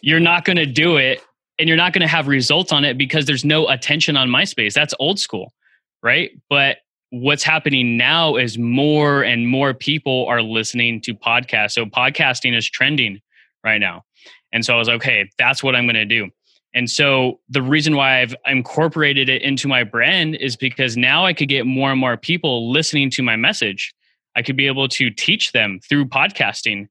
you're 0.02 0.20
not 0.20 0.44
going 0.44 0.56
to 0.56 0.66
do 0.66 0.96
it 0.96 1.20
and 1.58 1.68
you're 1.68 1.76
not 1.76 1.92
going 1.92 2.02
to 2.02 2.08
have 2.08 2.28
results 2.28 2.72
on 2.72 2.84
it 2.84 2.98
because 2.98 3.26
there's 3.26 3.44
no 3.44 3.68
attention 3.68 4.16
on 4.16 4.28
MySpace. 4.28 4.72
That's 4.72 4.94
old 4.98 5.18
school, 5.18 5.52
right? 6.02 6.30
But 6.48 6.78
what's 7.10 7.42
happening 7.42 7.96
now 7.96 8.36
is 8.36 8.58
more 8.58 9.22
and 9.22 9.48
more 9.48 9.72
people 9.74 10.26
are 10.26 10.42
listening 10.42 11.00
to 11.02 11.14
podcasts. 11.14 11.72
So 11.72 11.86
podcasting 11.86 12.56
is 12.56 12.68
trending 12.68 13.20
right 13.64 13.78
now. 13.78 14.02
And 14.52 14.64
so 14.64 14.74
I 14.74 14.78
was 14.78 14.88
like, 14.88 14.96
okay, 14.96 15.28
that's 15.38 15.62
what 15.62 15.74
I'm 15.74 15.84
going 15.84 15.94
to 15.94 16.04
do. 16.04 16.30
And 16.76 16.90
so 16.90 17.40
the 17.48 17.62
reason 17.62 17.96
why 17.96 18.20
I've 18.20 18.36
incorporated 18.44 19.30
it 19.30 19.40
into 19.40 19.66
my 19.66 19.82
brand 19.82 20.34
is 20.36 20.56
because 20.56 20.94
now 20.94 21.24
I 21.24 21.32
could 21.32 21.48
get 21.48 21.64
more 21.64 21.90
and 21.90 21.98
more 21.98 22.18
people 22.18 22.70
listening 22.70 23.08
to 23.12 23.22
my 23.22 23.34
message. 23.34 23.94
I 24.36 24.42
could 24.42 24.58
be 24.58 24.66
able 24.66 24.86
to 24.88 25.10
teach 25.10 25.52
them 25.52 25.80
through 25.88 26.04
podcasting. 26.04 26.88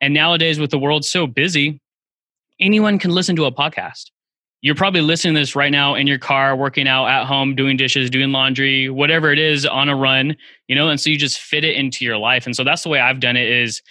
And 0.00 0.12
nowadays, 0.12 0.58
with 0.58 0.72
the 0.72 0.78
world 0.78 1.04
so 1.04 1.28
busy, 1.28 1.80
anyone 2.58 2.98
can 2.98 3.12
listen 3.12 3.36
to 3.36 3.44
a 3.44 3.52
podcast. 3.52 4.10
You're 4.60 4.74
probably 4.74 5.02
listening 5.02 5.34
to 5.34 5.40
this 5.40 5.54
right 5.54 5.70
now 5.70 5.94
in 5.94 6.08
your 6.08 6.18
car, 6.18 6.56
working 6.56 6.88
out 6.88 7.06
at 7.06 7.24
home, 7.24 7.54
doing 7.54 7.76
dishes, 7.76 8.10
doing 8.10 8.32
laundry, 8.32 8.90
whatever 8.90 9.30
it 9.30 9.38
is 9.38 9.64
on 9.64 9.88
a 9.88 9.94
run, 9.94 10.36
you 10.66 10.74
know, 10.74 10.88
and 10.88 11.00
so 11.00 11.10
you 11.10 11.16
just 11.16 11.38
fit 11.38 11.62
it 11.62 11.76
into 11.76 12.04
your 12.04 12.18
life. 12.18 12.44
And 12.44 12.56
so 12.56 12.64
that's 12.64 12.82
the 12.82 12.88
way 12.88 12.98
I've 12.98 13.20
done 13.20 13.36
it 13.36 13.48
is 13.48 13.82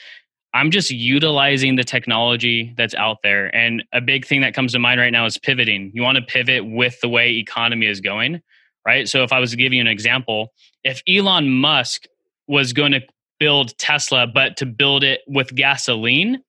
I'm 0.57 0.71
just 0.71 0.89
utilizing 0.89 1.75
the 1.75 1.83
technology 1.83 2.73
that's 2.77 2.95
out 2.95 3.17
there. 3.21 3.55
And 3.55 3.83
a 3.93 4.01
big 4.01 4.25
thing 4.25 4.41
that 4.41 4.55
comes 4.55 4.71
to 4.71 4.79
mind 4.79 4.99
right 4.99 5.11
now 5.11 5.27
is 5.27 5.37
pivoting. 5.37 5.91
You 5.93 6.01
want 6.01 6.15
to 6.15 6.23
pivot 6.23 6.65
with 6.65 6.99
the 6.99 7.07
way 7.07 7.29
economy 7.33 7.85
is 7.85 8.01
going, 8.01 8.41
right? 8.83 9.07
So 9.07 9.21
if 9.21 9.31
I 9.31 9.39
was 9.39 9.51
to 9.51 9.57
give 9.57 9.71
you 9.71 9.79
an 9.79 9.87
example, 9.87 10.51
if 10.83 11.03
Elon 11.07 11.47
Musk 11.47 12.07
was 12.47 12.73
going 12.73 12.91
to 12.93 13.01
build 13.39 13.77
Tesla, 13.77 14.25
but 14.25 14.57
to 14.57 14.65
build 14.65 15.03
it 15.03 15.21
with 15.27 15.53
gasoline, 15.53 16.41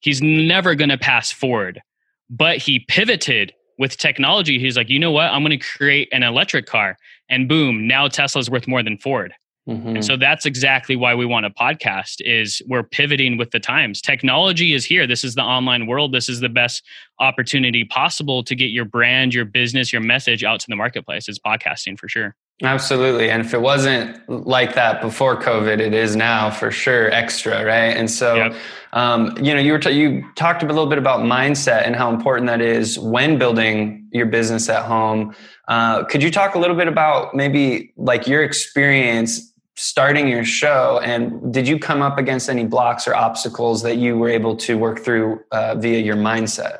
he's 0.00 0.20
never 0.20 0.74
going 0.74 0.90
to 0.90 0.98
pass 0.98 1.30
Ford. 1.30 1.80
But 2.28 2.56
he 2.56 2.80
pivoted 2.80 3.52
with 3.78 3.96
technology. 3.96 4.58
He's 4.58 4.76
like, 4.76 4.88
you 4.88 4.98
know 4.98 5.12
what? 5.12 5.30
I'm 5.30 5.44
going 5.44 5.56
to 5.56 5.64
create 5.64 6.08
an 6.10 6.24
electric 6.24 6.66
car. 6.66 6.96
And 7.28 7.48
boom, 7.48 7.86
now 7.86 8.08
Tesla's 8.08 8.50
worth 8.50 8.66
more 8.66 8.82
than 8.82 8.98
Ford. 8.98 9.32
Mm-hmm. 9.68 9.96
And 9.96 10.04
so 10.04 10.16
that's 10.16 10.44
exactly 10.44 10.94
why 10.94 11.14
we 11.14 11.24
want 11.24 11.46
a 11.46 11.50
podcast 11.50 12.16
is 12.20 12.60
we're 12.68 12.82
pivoting 12.82 13.38
with 13.38 13.50
the 13.50 13.60
times. 13.60 14.02
Technology 14.02 14.74
is 14.74 14.84
here. 14.84 15.06
This 15.06 15.24
is 15.24 15.34
the 15.34 15.42
online 15.42 15.86
world. 15.86 16.12
This 16.12 16.28
is 16.28 16.40
the 16.40 16.50
best 16.50 16.82
opportunity 17.18 17.84
possible 17.84 18.44
to 18.44 18.54
get 18.54 18.66
your 18.66 18.84
brand, 18.84 19.32
your 19.32 19.46
business, 19.46 19.92
your 19.92 20.02
message 20.02 20.44
out 20.44 20.60
to 20.60 20.66
the 20.68 20.76
marketplace. 20.76 21.28
It's 21.28 21.38
podcasting 21.38 21.98
for 21.98 22.08
sure. 22.08 22.36
Absolutely. 22.62 23.30
And 23.30 23.44
if 23.44 23.52
it 23.52 23.60
wasn't 23.60 24.28
like 24.28 24.74
that 24.74 25.00
before 25.00 25.40
COVID, 25.40 25.80
it 25.80 25.92
is 25.92 26.14
now 26.14 26.50
for 26.50 26.70
sure 26.70 27.10
extra, 27.10 27.64
right? 27.64 27.96
And 27.96 28.08
so, 28.08 28.36
yep. 28.36 28.54
um, 28.92 29.36
you 29.42 29.52
know, 29.52 29.60
you 29.60 29.72
were 29.72 29.78
t- 29.80 29.90
you 29.90 30.24
talked 30.36 30.62
a 30.62 30.66
little 30.66 30.86
bit 30.86 30.98
about 30.98 31.20
mindset 31.20 31.84
and 31.84 31.96
how 31.96 32.14
important 32.14 32.46
that 32.46 32.60
is 32.60 32.96
when 32.96 33.38
building 33.38 34.06
your 34.12 34.26
business 34.26 34.68
at 34.68 34.84
home. 34.84 35.34
Uh, 35.66 36.04
could 36.04 36.22
you 36.22 36.30
talk 36.30 36.54
a 36.54 36.58
little 36.58 36.76
bit 36.76 36.86
about 36.86 37.34
maybe 37.34 37.92
like 37.96 38.28
your 38.28 38.44
experience 38.44 39.52
starting 39.76 40.28
your 40.28 40.44
show 40.44 41.00
and 41.02 41.52
did 41.52 41.66
you 41.66 41.78
come 41.78 42.00
up 42.00 42.18
against 42.18 42.48
any 42.48 42.64
blocks 42.64 43.08
or 43.08 43.14
obstacles 43.14 43.82
that 43.82 43.96
you 43.96 44.16
were 44.16 44.28
able 44.28 44.56
to 44.56 44.78
work 44.78 45.00
through 45.00 45.42
uh, 45.50 45.74
via 45.74 45.98
your 45.98 46.16
mindset? 46.16 46.78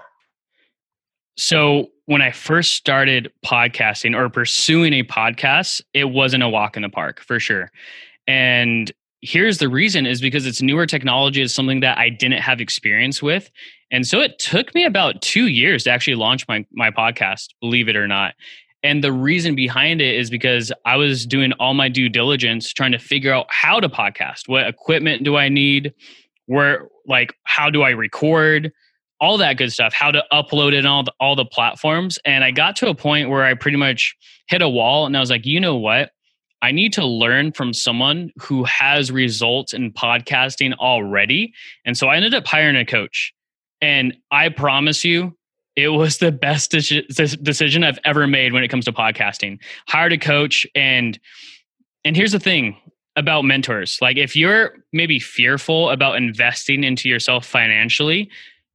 So 1.37 1.89
when 2.07 2.23
I 2.23 2.31
first 2.31 2.75
started 2.75 3.33
podcasting 3.45 4.17
or 4.17 4.29
pursuing 4.29 4.93
a 4.93 5.03
podcast, 5.03 5.81
it 5.93 6.11
wasn't 6.11 6.43
a 6.43 6.49
walk 6.49 6.77
in 6.77 6.83
the 6.83 6.89
park 6.89 7.21
for 7.21 7.41
sure. 7.41 7.73
And 8.27 8.93
here's 9.21 9.59
the 9.59 9.69
reason 9.69 10.07
is 10.07 10.21
because 10.21 10.47
it's 10.47 10.63
newer 10.63 10.87
technology 10.87 11.41
is 11.41 11.53
something 11.53 11.81
that 11.81 11.99
I 11.99 12.11
didn't 12.11 12.41
have 12.41 12.61
experience 12.61 13.23
with. 13.23 13.51
And 13.91 14.07
so 14.07 14.21
it 14.21 14.39
took 14.39 14.75
me 14.75 14.85
about 14.85 15.23
2 15.23 15.47
years 15.47 15.85
to 15.85 15.91
actually 15.91 16.17
launch 16.17 16.47
my 16.47 16.65
my 16.73 16.91
podcast, 16.91 17.49
believe 17.61 17.89
it 17.89 17.97
or 17.97 18.07
not. 18.07 18.35
And 18.85 19.03
the 19.03 19.13
reason 19.13 19.57
behind 19.57 20.01
it 20.01 20.15
is 20.15 20.31
because 20.31 20.71
I 20.85 20.97
was 20.97 21.27
doing 21.27 21.53
all 21.55 21.75
my 21.75 21.89
due 21.89 22.09
diligence 22.09 22.73
trying 22.73 22.93
to 22.93 22.99
figure 22.99 23.33
out 23.33 23.47
how 23.49 23.81
to 23.81 23.89
podcast. 23.89 24.47
What 24.47 24.69
equipment 24.69 25.25
do 25.25 25.37
I 25.37 25.49
need? 25.49 25.93
Where 26.47 26.89
like 27.07 27.35
how 27.43 27.71
do 27.71 27.83
I 27.83 27.91
record? 27.91 28.73
all 29.21 29.39
that 29.39 29.57
good 29.57 29.73
stuff, 29.73 29.95
how 29.95 30.11
to 30.11 30.23
upload 30.33 30.75
it 30.75 30.85
on 30.85 30.93
all 30.93 31.03
the, 31.03 31.13
all 31.19 31.37
the 31.37 31.45
platforms. 31.47 32.19
And 32.27 32.45
I 32.45 32.51
got 32.51 32.77
to 32.77 32.89
a 32.89 32.95
point 32.95 33.31
where 33.31 33.43
I 33.43 33.55
pretty 33.55 33.79
much 33.79 34.15
hit 34.49 34.61
a 34.61 34.69
wall 34.69 35.07
and 35.07 35.17
I 35.17 35.21
was 35.21 35.31
like, 35.31 35.47
you 35.47 35.61
know 35.61 35.77
what? 35.77 36.11
I 36.61 36.73
need 36.73 36.93
to 36.95 37.07
learn 37.07 37.53
from 37.53 37.73
someone 37.73 38.33
who 38.39 38.65
has 38.65 39.11
results 39.11 39.73
in 39.73 39.93
podcasting 39.93 40.75
already. 40.75 41.53
And 41.85 41.97
so 41.97 42.09
I 42.09 42.17
ended 42.17 42.35
up 42.35 42.47
hiring 42.47 42.77
a 42.77 42.85
coach. 42.85 43.33
And 43.81 44.15
I 44.31 44.49
promise 44.49 45.05
you, 45.05 45.37
it 45.77 45.89
was 45.89 46.19
the 46.19 46.31
best 46.31 46.71
decision 46.71 47.85
I've 47.85 47.99
ever 48.05 48.27
made 48.27 48.53
when 48.53 48.63
it 48.63 48.69
comes 48.69 48.85
to 48.85 48.93
podcasting. 48.93 49.59
Hired 49.89 50.13
a 50.13 50.19
coach 50.19 50.67
and 50.75 51.19
and 52.05 52.17
here's 52.17 52.33
the 52.33 52.41
thing 52.41 52.77
about 53.17 53.43
mentors. 53.43 53.99
Like 54.01 54.17
if 54.17 54.37
you're 54.37 54.77
maybe 54.93 55.19
fearful 55.19 55.91
about 55.91 56.17
investing 56.17 56.85
into 56.85 57.09
yourself 57.09 57.47
financially, 57.47 58.31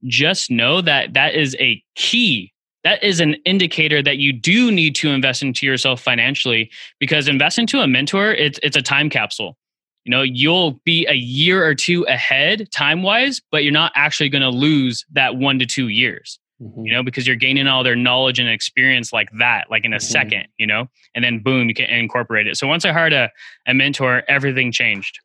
just 0.06 0.50
know 0.50 0.82
that 0.82 1.14
that 1.14 1.36
is 1.36 1.56
a 1.60 1.84
key 1.96 2.54
that 2.84 3.04
is 3.04 3.20
an 3.20 3.34
indicator 3.46 4.02
that 4.02 4.18
you 4.18 4.32
do 4.32 4.72
need 4.72 4.96
to 4.96 5.10
invest 5.10 5.44
into 5.44 5.66
yourself 5.66 6.02
financially 6.02 6.72
because 7.00 7.28
invest 7.28 7.60
into 7.60 7.80
a 7.80 7.88
mentor 7.88 8.32
it's 8.32 8.60
it's 8.64 8.78
a 8.78 8.82
time 8.82 9.10
capsule 9.10 9.58
you 10.06 10.10
know 10.10 10.22
you'll 10.22 10.80
be 10.86 11.06
a 11.08 11.16
year 11.16 11.66
or 11.66 11.76
two 11.76 12.04
ahead 12.04 12.72
time 12.72 13.04
wise 13.04 13.42
but 13.52 13.64
you're 13.64 13.74
not 13.74 13.92
actually 13.96 14.30
going 14.30 14.42
to 14.42 14.50
lose 14.50 15.06
that 15.12 15.36
1 15.36 15.60
to 15.60 15.66
2 15.66 15.90
years 15.90 16.40
mm-hmm. 16.62 16.86
you 16.86 16.92
know 16.94 17.04
because 17.04 17.26
you're 17.26 17.36
gaining 17.36 17.68
all 17.68 17.84
their 17.84 17.96
knowledge 17.96 18.40
and 18.40 18.50
experience 18.50 19.12
like 19.12 19.30
that 19.38 19.70
like 19.70 19.86
in 19.86 19.94
a 19.94 19.98
mm-hmm. 19.98 20.04
second 20.04 20.48
you 20.58 20.68
know 20.68 20.88
and 21.16 21.24
then 21.24 21.40
boom 21.40 21.68
you 21.68 21.74
can 21.74 21.90
incorporate 21.90 22.48
it 22.48 22.58
so 22.58 22.68
once 22.68 22.86
i 22.86 22.92
hired 22.92 23.14
a, 23.14 23.30
a 23.68 23.74
mentor 23.74 24.24
everything 24.28 24.72
changed 24.72 25.20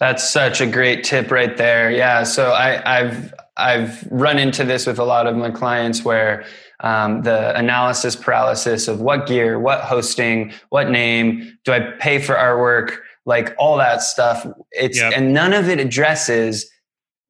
that's 0.00 0.28
such 0.28 0.60
a 0.60 0.66
great 0.66 1.04
tip 1.04 1.30
right 1.30 1.56
there. 1.56 1.90
Yeah. 1.90 2.22
So 2.22 2.52
I, 2.52 3.00
have 3.00 3.34
I've 3.56 4.06
run 4.10 4.38
into 4.38 4.64
this 4.64 4.86
with 4.86 4.98
a 4.98 5.04
lot 5.04 5.26
of 5.26 5.36
my 5.36 5.50
clients 5.50 6.04
where 6.04 6.44
um, 6.80 7.22
the 7.22 7.56
analysis 7.56 8.14
paralysis 8.14 8.86
of 8.86 9.00
what 9.00 9.26
gear, 9.26 9.58
what 9.58 9.80
hosting, 9.80 10.52
what 10.68 10.90
name, 10.90 11.58
do 11.64 11.72
I 11.72 11.80
pay 11.98 12.20
for 12.20 12.34
artwork, 12.34 12.98
like 13.26 13.54
all 13.58 13.76
that 13.78 14.02
stuff. 14.02 14.46
It's 14.70 14.98
yep. 14.98 15.12
and 15.14 15.34
none 15.34 15.52
of 15.52 15.68
it 15.68 15.80
addresses 15.80 16.70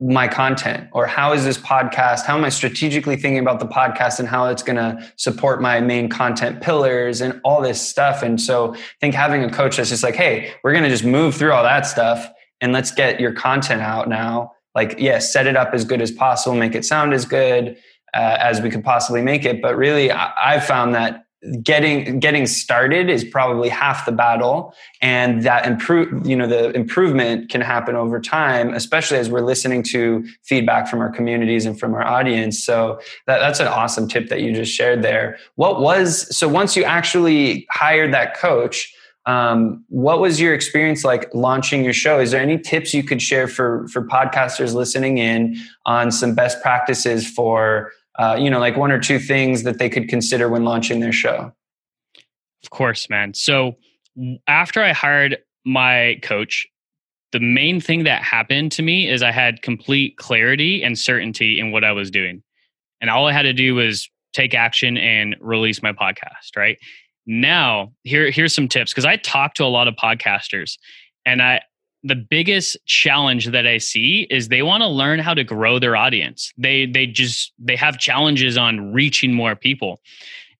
my 0.00 0.28
content? 0.28 0.88
Or 0.92 1.06
how 1.06 1.32
is 1.32 1.44
this 1.44 1.58
podcast 1.58 2.24
how 2.24 2.36
am 2.36 2.44
i 2.44 2.48
strategically 2.48 3.16
thinking 3.16 3.40
about 3.40 3.58
the 3.58 3.66
podcast 3.66 4.20
and 4.20 4.28
how 4.28 4.46
it's 4.46 4.62
going 4.62 4.76
to 4.76 5.12
support 5.16 5.60
my 5.60 5.80
main 5.80 6.08
content 6.08 6.60
pillars 6.60 7.20
and 7.20 7.40
all 7.44 7.60
this 7.60 7.80
stuff? 7.80 8.22
And 8.22 8.40
so 8.40 8.74
i 8.74 8.78
think 9.00 9.14
having 9.14 9.42
a 9.42 9.50
coach 9.50 9.76
that's 9.76 9.88
just 9.88 10.04
like 10.04 10.14
hey 10.14 10.52
we're 10.62 10.72
going 10.72 10.84
to 10.84 10.90
just 10.90 11.04
move 11.04 11.34
through 11.34 11.52
all 11.52 11.64
that 11.64 11.84
stuff 11.86 12.28
and 12.60 12.72
let's 12.72 12.92
get 12.92 13.20
your 13.20 13.32
content 13.32 13.82
out 13.82 14.08
now. 14.08 14.52
Like 14.74 14.92
yes 14.92 15.00
yeah, 15.00 15.18
set 15.18 15.46
it 15.46 15.56
up 15.56 15.74
as 15.74 15.84
good 15.84 16.00
as 16.00 16.12
possible 16.12 16.56
make 16.56 16.74
it 16.74 16.84
sound 16.84 17.12
as 17.12 17.24
good 17.24 17.76
uh, 18.14 18.38
as 18.40 18.60
we 18.60 18.70
could 18.70 18.84
possibly 18.84 19.20
make 19.20 19.44
it. 19.44 19.60
But 19.60 19.76
really 19.76 20.12
I, 20.12 20.32
i've 20.40 20.64
found 20.64 20.94
that 20.94 21.24
getting 21.62 22.18
getting 22.18 22.46
started 22.46 23.08
is 23.08 23.22
probably 23.22 23.68
half 23.68 24.04
the 24.06 24.12
battle. 24.12 24.74
And 25.00 25.42
that 25.44 25.66
improve 25.66 26.26
you 26.26 26.36
know 26.36 26.46
the 26.46 26.70
improvement 26.70 27.50
can 27.50 27.60
happen 27.60 27.94
over 27.94 28.20
time 28.20 28.74
especially 28.74 29.18
as 29.18 29.30
we're 29.30 29.40
listening 29.40 29.82
to 29.84 30.26
feedback 30.42 30.88
from 30.88 31.00
our 31.00 31.10
communities 31.10 31.64
and 31.64 31.78
from 31.78 31.94
our 31.94 32.04
audience. 32.04 32.62
So 32.64 33.00
that, 33.26 33.38
that's 33.38 33.60
an 33.60 33.68
awesome 33.68 34.08
tip 34.08 34.28
that 34.28 34.40
you 34.40 34.52
just 34.52 34.72
shared 34.72 35.02
there. 35.02 35.38
What 35.54 35.80
was 35.80 36.36
so 36.36 36.48
once 36.48 36.76
you 36.76 36.84
actually 36.84 37.66
hired 37.70 38.12
that 38.14 38.36
coach 38.36 38.92
um, 39.28 39.84
what 39.88 40.20
was 40.20 40.40
your 40.40 40.54
experience 40.54 41.04
like 41.04 41.28
launching 41.34 41.84
your 41.84 41.92
show? 41.92 42.18
Is 42.18 42.30
there 42.30 42.40
any 42.40 42.58
tips 42.58 42.94
you 42.94 43.02
could 43.02 43.20
share 43.20 43.46
for 43.46 43.86
for 43.88 44.02
podcasters 44.02 44.72
listening 44.72 45.18
in 45.18 45.56
on 45.84 46.10
some 46.10 46.34
best 46.34 46.62
practices 46.62 47.30
for 47.30 47.92
uh, 48.18 48.36
you 48.38 48.50
know 48.50 48.58
like 48.58 48.76
one 48.76 48.90
or 48.90 49.00
two 49.00 49.18
things 49.18 49.62
that 49.62 49.78
they 49.78 49.88
could 49.88 50.08
consider 50.08 50.48
when 50.48 50.64
launching 50.64 51.00
their 51.00 51.12
show? 51.12 51.52
Of 52.64 52.70
course, 52.70 53.08
man. 53.08 53.34
So 53.34 53.76
after 54.46 54.82
I 54.82 54.92
hired 54.92 55.38
my 55.64 56.18
coach, 56.22 56.66
the 57.32 57.40
main 57.40 57.80
thing 57.80 58.04
that 58.04 58.22
happened 58.22 58.72
to 58.72 58.82
me 58.82 59.08
is 59.08 59.22
I 59.22 59.30
had 59.30 59.62
complete 59.62 60.16
clarity 60.16 60.82
and 60.82 60.98
certainty 60.98 61.60
in 61.60 61.72
what 61.72 61.84
I 61.84 61.92
was 61.92 62.10
doing. 62.10 62.42
And 63.00 63.10
all 63.10 63.26
I 63.26 63.32
had 63.32 63.42
to 63.42 63.52
do 63.52 63.74
was 63.74 64.08
take 64.32 64.54
action 64.54 64.96
and 64.96 65.36
release 65.40 65.82
my 65.82 65.92
podcast, 65.92 66.56
right? 66.56 66.78
Now, 67.26 67.92
here 68.04 68.30
here's 68.30 68.54
some 68.54 68.68
tips 68.68 68.92
because 68.92 69.04
I 69.04 69.16
talk 69.16 69.54
to 69.54 69.64
a 69.64 69.66
lot 69.66 69.88
of 69.88 69.94
podcasters 69.94 70.78
and 71.26 71.42
I 71.42 71.60
the 72.04 72.14
biggest 72.14 72.76
challenge 72.86 73.46
that 73.46 73.66
I 73.66 73.78
see 73.78 74.26
is 74.30 74.48
they 74.48 74.62
want 74.62 74.82
to 74.82 74.88
learn 74.88 75.18
how 75.18 75.34
to 75.34 75.44
grow 75.44 75.78
their 75.78 75.96
audience. 75.96 76.52
They 76.56 76.86
they 76.86 77.06
just 77.06 77.52
they 77.58 77.76
have 77.76 77.98
challenges 77.98 78.56
on 78.56 78.92
reaching 78.92 79.34
more 79.34 79.56
people. 79.56 80.00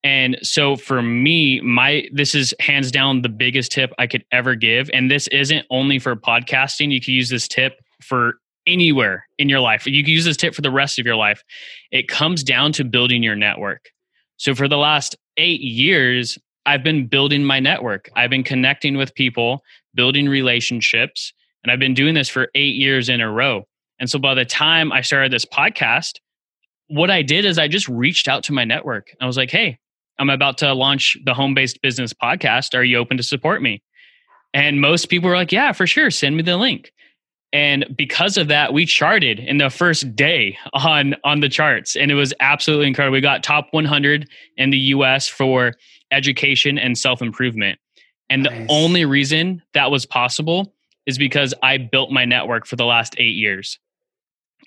And 0.05 0.39
so 0.43 0.77
for 0.77 1.03
me, 1.03 1.61
my 1.61 2.09
this 2.13 2.35
is 2.35 2.55
hands 2.61 2.91
down 2.91 3.23
the 3.23 3.29
biggest 3.29 3.73
tip 3.73 3.93
I 3.99 4.07
could 4.07 4.25
ever 4.33 4.55
give. 4.55 4.91
And 4.93 5.11
this 5.11 5.29
isn't 5.29 5.67
only 5.71 5.99
for 5.99 6.15
podcasting. 6.17 6.93
You 6.93 7.01
can 7.01 7.15
use 7.15 7.29
this 7.29 7.49
tip 7.49 7.81
for 8.01 8.35
anywhere 8.67 9.27
in 9.39 9.49
your 9.49 9.61
life. 9.61 9.87
You 9.87 10.05
can 10.05 10.13
use 10.13 10.25
this 10.25 10.37
tip 10.37 10.55
for 10.55 10.63
the 10.63 10.71
rest 10.71 10.99
of 10.99 11.07
your 11.07 11.17
life. 11.17 11.43
It 11.91 12.09
comes 12.09 12.45
down 12.45 12.73
to 12.73 12.85
building 12.85 13.23
your 13.23 13.37
network. 13.37 13.91
So 14.37 14.55
for 14.55 14.69
the 14.69 14.77
last 14.77 15.17
eight 15.37 15.61
years, 15.61 16.39
I've 16.69 16.83
been 16.83 17.07
building 17.07 17.45
my 17.45 17.61
network. 17.61 18.11
I've 18.15 18.29
been 18.29 18.45
connecting 18.45 18.99
with 18.99 19.15
people, 19.15 19.65
building 19.95 20.29
relationships, 20.29 21.33
and 21.65 21.73
I've 21.73 21.79
been 21.79 21.95
doing 21.95 22.13
this 22.13 22.29
for 22.29 22.51
eight 22.55 22.75
years 22.75 23.09
in 23.09 23.23
a 23.23 23.33
row. 23.33 23.67
And 23.99 24.11
so 24.11 24.19
by 24.19 24.35
the 24.35 24.45
time 24.45 24.93
I 24.93 25.01
started 25.01 25.33
this 25.33 25.47
podcast, 25.47 26.17
what 26.89 27.11
I 27.11 27.23
did 27.23 27.47
is 27.47 27.59
I 27.59 27.69
just 27.69 27.89
reached 27.89 28.29
out 28.29 28.43
to 28.45 28.53
my 28.53 28.65
network. 28.65 29.09
I 29.19 29.25
was 29.25 29.39
like, 29.39 29.51
hey, 29.51 29.79
I'm 30.19 30.29
about 30.29 30.59
to 30.59 30.75
launch 30.75 31.17
the 31.25 31.33
home 31.33 31.55
based 31.55 31.81
business 31.81 32.13
podcast. 32.13 32.75
Are 32.75 32.85
you 32.85 32.99
open 32.99 33.17
to 33.17 33.23
support 33.23 33.63
me? 33.63 33.83
And 34.53 34.79
most 34.79 35.09
people 35.09 35.31
were 35.31 35.37
like, 35.37 35.53
yeah, 35.53 35.73
for 35.73 35.87
sure. 35.87 36.11
Send 36.11 36.37
me 36.37 36.43
the 36.43 36.59
link. 36.59 36.93
And 37.53 37.87
because 37.97 38.37
of 38.37 38.49
that, 38.49 38.75
we 38.75 38.85
charted 38.85 39.39
in 39.39 39.57
the 39.57 39.71
first 39.71 40.15
day 40.15 40.59
on 40.75 41.15
on 41.25 41.41
the 41.41 41.49
charts, 41.49 41.97
and 41.97 42.11
it 42.11 42.15
was 42.15 42.35
absolutely 42.41 42.89
incredible. 42.89 43.15
We 43.15 43.21
got 43.21 43.43
top 43.43 43.69
100 43.71 44.29
in 44.57 44.71
the 44.71 44.79
U.S. 44.79 45.29
for 45.29 45.73
education 46.11 46.79
and 46.79 46.97
self 46.97 47.23
improvement. 47.23 47.79
And 48.31 48.43
nice. 48.43 48.53
the 48.53 48.73
only 48.73 49.05
reason 49.05 49.63
that 49.73 49.91
was 49.91 50.05
possible 50.05 50.75
is 51.07 51.17
because 51.17 51.55
I 51.63 51.79
built 51.79 52.11
my 52.11 52.27
network 52.27 52.67
for 52.67 52.77
the 52.77 52.85
last 52.85 53.15
eight 53.17 53.35
years. 53.35 53.79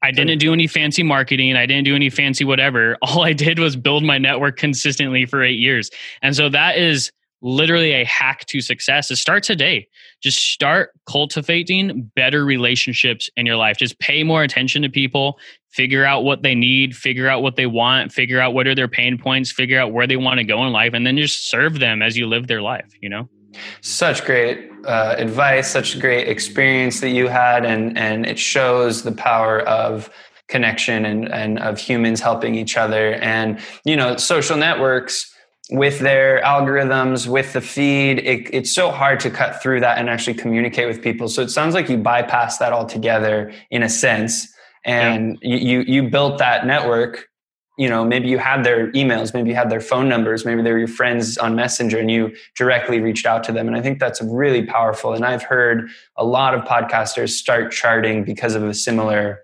I 0.03 0.09
didn't 0.09 0.39
do 0.39 0.51
any 0.51 0.65
fancy 0.65 1.03
marketing. 1.03 1.55
I 1.55 1.67
didn't 1.67 1.83
do 1.83 1.95
any 1.95 2.09
fancy 2.09 2.43
whatever. 2.43 2.97
All 3.03 3.23
I 3.23 3.33
did 3.33 3.59
was 3.59 3.75
build 3.75 4.03
my 4.03 4.17
network 4.17 4.57
consistently 4.57 5.27
for 5.27 5.43
eight 5.43 5.59
years. 5.59 5.91
And 6.23 6.35
so 6.35 6.49
that 6.49 6.77
is 6.77 7.11
literally 7.41 7.93
a 7.93 8.05
hack 8.05 8.45
to 8.45 8.61
success 8.61 9.09
is 9.11 9.19
start 9.19 9.43
today. 9.43 9.87
Just 10.21 10.51
start 10.51 10.91
cultivating 11.07 12.11
better 12.15 12.45
relationships 12.45 13.29
in 13.35 13.45
your 13.45 13.55
life. 13.55 13.77
Just 13.77 13.99
pay 13.99 14.23
more 14.23 14.43
attention 14.43 14.81
to 14.83 14.89
people, 14.89 15.39
figure 15.69 16.05
out 16.05 16.23
what 16.23 16.43
they 16.43 16.53
need, 16.53 16.95
figure 16.95 17.27
out 17.27 17.41
what 17.41 17.55
they 17.55 17.65
want, 17.65 18.11
figure 18.11 18.39
out 18.39 18.53
what 18.53 18.67
are 18.67 18.75
their 18.75 18.87
pain 18.87 19.17
points, 19.17 19.51
figure 19.51 19.79
out 19.79 19.91
where 19.91 20.05
they 20.05 20.17
want 20.17 20.37
to 20.37 20.43
go 20.43 20.65
in 20.65 20.71
life, 20.71 20.93
and 20.93 21.05
then 21.05 21.17
just 21.17 21.49
serve 21.49 21.79
them 21.79 22.01
as 22.01 22.17
you 22.17 22.27
live 22.27 22.47
their 22.47 22.61
life, 22.61 22.91
you 23.01 23.09
know? 23.09 23.27
Such 23.81 24.23
great 24.23 24.69
uh, 24.85 25.15
advice, 25.17 25.69
such 25.69 25.99
great 25.99 26.27
experience 26.27 27.01
that 27.01 27.09
you 27.09 27.27
had, 27.27 27.65
and 27.65 27.97
and 27.97 28.25
it 28.25 28.39
shows 28.39 29.03
the 29.03 29.11
power 29.11 29.59
of 29.61 30.09
connection 30.47 31.05
and 31.05 31.29
and 31.29 31.59
of 31.59 31.77
humans 31.77 32.21
helping 32.21 32.55
each 32.55 32.77
other. 32.77 33.15
And 33.15 33.59
you 33.83 33.97
know, 33.97 34.15
social 34.15 34.55
networks 34.55 35.30
with 35.71 35.99
their 35.99 36.41
algorithms, 36.41 37.27
with 37.27 37.53
the 37.53 37.61
feed, 37.61 38.19
it, 38.19 38.49
it's 38.53 38.71
so 38.71 38.91
hard 38.91 39.21
to 39.21 39.29
cut 39.29 39.61
through 39.61 39.79
that 39.79 39.97
and 39.97 40.09
actually 40.09 40.33
communicate 40.33 40.87
with 40.87 41.01
people. 41.01 41.29
So 41.29 41.41
it 41.41 41.49
sounds 41.49 41.73
like 41.73 41.89
you 41.89 41.97
bypass 41.97 42.57
that 42.57 42.73
altogether 42.73 43.53
in 43.71 43.81
a 43.81 43.89
sense, 43.89 44.53
and 44.83 45.37
yeah. 45.41 45.55
you 45.55 45.79
you 45.87 46.09
built 46.09 46.39
that 46.39 46.65
network. 46.65 47.27
You 47.77 47.89
know, 47.89 48.03
maybe 48.03 48.27
you 48.27 48.37
had 48.37 48.63
their 48.63 48.91
emails, 48.91 49.33
maybe 49.33 49.49
you 49.49 49.55
had 49.55 49.69
their 49.71 49.79
phone 49.79 50.07
numbers, 50.09 50.45
maybe 50.45 50.61
they 50.61 50.71
were 50.71 50.77
your 50.77 50.87
friends 50.87 51.37
on 51.37 51.55
Messenger, 51.55 51.97
and 51.99 52.11
you 52.11 52.35
directly 52.55 52.99
reached 52.99 53.25
out 53.25 53.43
to 53.45 53.51
them. 53.53 53.67
And 53.67 53.75
I 53.75 53.81
think 53.81 53.97
that's 53.97 54.21
really 54.21 54.65
powerful. 54.65 55.13
And 55.13 55.25
I've 55.25 55.41
heard 55.41 55.89
a 56.17 56.25
lot 56.25 56.53
of 56.53 56.65
podcasters 56.65 57.29
start 57.29 57.71
charting 57.71 58.23
because 58.23 58.55
of 58.55 58.63
a 58.63 58.73
similar 58.73 59.39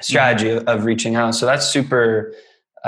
strategy 0.00 0.50
mm-hmm. 0.50 0.68
of 0.68 0.84
reaching 0.84 1.16
out. 1.16 1.34
So 1.34 1.44
that's 1.44 1.66
super 1.66 2.32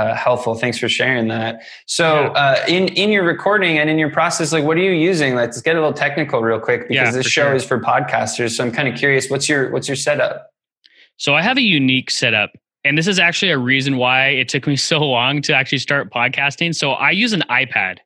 uh, 0.00 0.14
helpful. 0.14 0.54
Thanks 0.54 0.78
for 0.78 0.88
sharing 0.88 1.28
that. 1.28 1.62
So, 1.87 2.28
uh, 2.28 2.64
in 2.66 2.88
in 2.88 3.11
your 3.11 3.25
recording 3.25 3.78
and 3.78 3.90
in 3.90 3.99
your 3.99 4.11
process, 4.11 4.52
like, 4.52 4.64
what 4.64 4.76
are 4.78 4.83
you 4.83 4.92
using? 4.92 5.35
Let's 5.35 5.61
get 5.61 5.76
a 5.76 5.80
little 5.80 5.92
technical 5.92 6.40
real 6.42 6.59
quick 6.59 6.88
because 6.88 6.95
yeah, 6.95 7.11
this 7.11 7.26
show 7.26 7.49
sure. 7.49 7.54
is 7.54 7.64
for 7.64 7.78
podcasters. 7.78 8.57
So, 8.57 8.64
I'm 8.64 8.73
kind 8.73 8.88
of 8.88 8.99
curious. 8.99 9.28
What's 9.28 9.49
your 9.49 9.71
what's 9.71 9.88
your 9.88 9.97
setup? 9.97 10.50
So, 11.19 11.35
I 11.35 11.42
have 11.42 11.59
a 11.59 11.62
unique 11.62 12.11
setup, 12.11 12.52
and 12.83 12.97
this 12.97 13.07
is 13.07 13.19
actually 13.19 13.50
a 13.50 13.59
reason 13.59 13.99
why 13.99 14.28
it 14.28 14.49
took 14.49 14.66
me 14.66 14.76
so 14.90 15.00
long 15.00 15.42
to 15.42 15.54
actually 15.54 15.78
start 15.78 16.11
podcasting. 16.11 16.75
So, 16.75 16.92
I 16.92 17.11
use 17.11 17.35
an 17.35 17.45
iPad. 17.50 17.99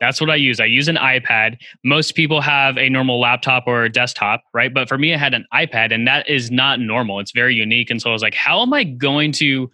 That's 0.00 0.20
what 0.20 0.30
I 0.30 0.36
use. 0.36 0.60
I 0.60 0.64
use 0.64 0.88
an 0.88 0.96
iPad. 0.96 1.58
Most 1.84 2.14
people 2.14 2.40
have 2.40 2.78
a 2.78 2.88
normal 2.88 3.20
laptop 3.20 3.64
or 3.66 3.82
a 3.84 3.90
desktop, 3.90 4.44
right? 4.54 4.72
But 4.72 4.88
for 4.88 4.96
me, 4.96 5.12
I 5.12 5.18
had 5.18 5.34
an 5.34 5.44
iPad, 5.52 5.92
and 5.92 6.06
that 6.06 6.28
is 6.28 6.50
not 6.50 6.78
normal. 6.78 7.18
It's 7.18 7.32
very 7.32 7.54
unique. 7.54 7.90
And 7.90 8.00
so 8.00 8.08
I 8.08 8.12
was 8.12 8.22
like, 8.22 8.34
how 8.34 8.62
am 8.62 8.72
I 8.72 8.84
going 8.84 9.32
to 9.32 9.68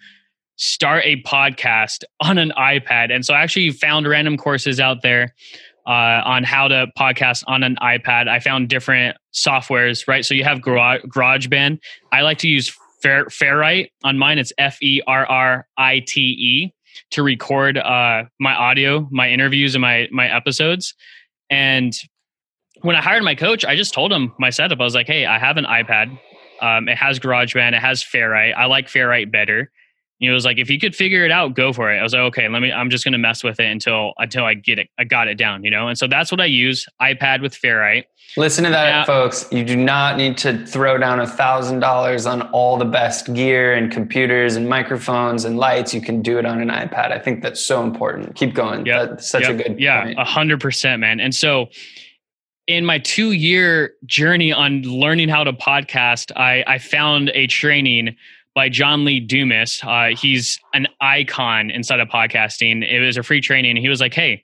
start 0.56 1.02
a 1.04 1.22
podcast 1.22 2.04
on 2.20 2.38
an 2.38 2.52
iPad. 2.56 3.12
And 3.12 3.24
so 3.24 3.34
I 3.34 3.42
actually 3.42 3.70
found 3.70 4.06
random 4.06 4.36
courses 4.36 4.80
out 4.80 5.02
there 5.02 5.34
uh, 5.86 6.22
on 6.24 6.44
how 6.44 6.68
to 6.68 6.86
podcast 6.98 7.44
on 7.46 7.62
an 7.62 7.76
iPad. 7.82 8.28
I 8.28 8.40
found 8.40 8.68
different 8.68 9.16
softwares, 9.32 10.08
right? 10.08 10.24
So 10.24 10.34
you 10.34 10.44
have 10.44 10.62
Garage, 10.62 11.02
GarageBand. 11.02 11.78
I 12.12 12.22
like 12.22 12.38
to 12.38 12.48
use 12.48 12.74
Ferrite 13.04 13.90
on 14.02 14.18
mine. 14.18 14.38
It's 14.38 14.52
F 14.56 14.82
E 14.82 15.02
R 15.06 15.26
R 15.26 15.66
I 15.76 16.00
T 16.06 16.20
E 16.20 16.74
to 17.10 17.22
record 17.22 17.76
uh, 17.76 18.24
my 18.40 18.54
audio, 18.54 19.06
my 19.10 19.28
interviews, 19.28 19.74
and 19.74 19.82
my 19.82 20.08
my 20.10 20.34
episodes. 20.34 20.94
And 21.50 21.92
when 22.80 22.96
I 22.96 23.02
hired 23.02 23.22
my 23.22 23.34
coach, 23.34 23.64
I 23.64 23.76
just 23.76 23.92
told 23.92 24.12
him 24.12 24.32
my 24.38 24.50
setup. 24.50 24.80
I 24.80 24.84
was 24.84 24.94
like, 24.94 25.06
"Hey, 25.06 25.26
I 25.26 25.38
have 25.38 25.58
an 25.58 25.64
iPad. 25.64 26.18
Um, 26.62 26.88
it 26.88 26.96
has 26.96 27.18
GarageBand. 27.18 27.74
It 27.74 27.80
has 27.80 28.02
Ferrite. 28.02 28.54
I 28.56 28.66
like 28.66 28.86
Ferrite 28.86 29.30
better." 29.30 29.70
He 30.18 30.30
was 30.30 30.44
like, 30.44 30.58
if 30.58 30.70
you 30.70 30.78
could 30.78 30.94
figure 30.94 31.24
it 31.24 31.30
out, 31.30 31.54
go 31.54 31.72
for 31.72 31.92
it. 31.92 31.98
I 31.98 32.02
was 32.02 32.12
like, 32.12 32.22
okay, 32.22 32.48
let 32.48 32.62
me. 32.62 32.72
I'm 32.72 32.90
just 32.90 33.04
gonna 33.04 33.18
mess 33.18 33.42
with 33.42 33.58
it 33.60 33.66
until 33.66 34.12
until 34.18 34.44
I 34.44 34.54
get 34.54 34.78
it. 34.78 34.88
I 34.98 35.04
got 35.04 35.28
it 35.28 35.36
down, 35.36 35.64
you 35.64 35.70
know. 35.70 35.88
And 35.88 35.98
so 35.98 36.06
that's 36.06 36.30
what 36.30 36.40
I 36.40 36.46
use. 36.46 36.86
iPad 37.02 37.42
with 37.42 37.54
Ferrite. 37.54 38.04
Listen 38.36 38.64
to 38.64 38.70
that, 38.70 38.90
now, 38.90 39.04
folks. 39.04 39.46
You 39.52 39.64
do 39.64 39.76
not 39.76 40.16
need 40.16 40.36
to 40.38 40.64
throw 40.66 40.98
down 40.98 41.20
a 41.20 41.26
thousand 41.26 41.80
dollars 41.80 42.26
on 42.26 42.42
all 42.52 42.76
the 42.76 42.84
best 42.84 43.32
gear 43.34 43.74
and 43.74 43.90
computers 43.90 44.56
and 44.56 44.68
microphones 44.68 45.44
and 45.44 45.56
lights. 45.58 45.92
You 45.92 46.00
can 46.00 46.22
do 46.22 46.38
it 46.38 46.46
on 46.46 46.60
an 46.60 46.68
iPad. 46.68 47.12
I 47.12 47.18
think 47.18 47.42
that's 47.42 47.60
so 47.60 47.82
important. 47.82 48.34
Keep 48.34 48.54
going. 48.54 48.86
Yeah, 48.86 49.06
that's 49.06 49.28
such 49.28 49.42
yep, 49.42 49.50
a 49.50 49.54
good. 49.62 49.80
Yeah, 49.80 50.12
a 50.16 50.24
hundred 50.24 50.60
percent, 50.60 51.00
man. 51.00 51.20
And 51.20 51.34
so 51.34 51.68
in 52.66 52.84
my 52.86 52.98
two 52.98 53.32
year 53.32 53.94
journey 54.06 54.52
on 54.52 54.82
learning 54.82 55.28
how 55.28 55.44
to 55.44 55.52
podcast, 55.52 56.32
I, 56.36 56.64
I 56.66 56.78
found 56.78 57.30
a 57.34 57.46
training 57.46 58.16
by 58.54 58.68
John 58.68 59.04
Lee 59.04 59.20
Dumas. 59.20 59.80
Uh, 59.82 60.08
he's 60.16 60.58
an 60.72 60.86
icon 61.00 61.70
inside 61.70 62.00
of 62.00 62.08
podcasting. 62.08 62.88
It 62.88 63.00
was 63.00 63.16
a 63.16 63.22
free 63.22 63.40
training. 63.40 63.76
He 63.76 63.88
was 63.88 64.00
like, 64.00 64.14
"Hey, 64.14 64.42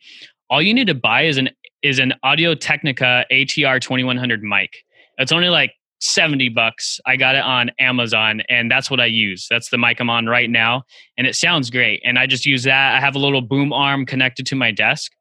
all 0.51 0.61
you 0.61 0.75
need 0.75 0.89
to 0.89 0.95
buy 0.95 1.23
is 1.23 1.39
an 1.39 1.51
is 1.83 1.99
an 1.99 2.13
Audio 2.23 2.55
Technica 2.55 3.25
ATR 3.31 3.81
2100 3.81 4.43
mic. 4.43 4.85
It's 5.19 5.33
only 5.33 5.49
like 5.49 5.73
70 6.01 6.49
bucks. 6.51 7.01
I 7.07 7.17
got 7.17 7.35
it 7.35 7.43
on 7.43 7.71
Amazon 7.79 8.43
and 8.49 8.71
that's 8.71 8.91
what 8.91 9.01
I 9.01 9.07
use. 9.07 9.47
That's 9.51 9.71
the 9.71 9.79
mic 9.79 10.01
I'm 10.01 10.11
on 10.11 10.27
right 10.27 10.51
now 10.51 10.83
and 11.17 11.27
it 11.27 11.37
sounds 11.37 11.71
great. 11.71 12.03
And 12.05 12.19
I 12.19 12.27
just 12.27 12.47
use 12.47 12.65
that. 12.65 12.97
I 12.97 13.01
have 13.01 13.15
a 13.15 13.19
little 13.19 13.43
boom 13.43 13.73
arm 13.73 14.07
connected 14.07 14.47
to 14.47 14.57
my 14.57 14.73
desk. 14.73 15.13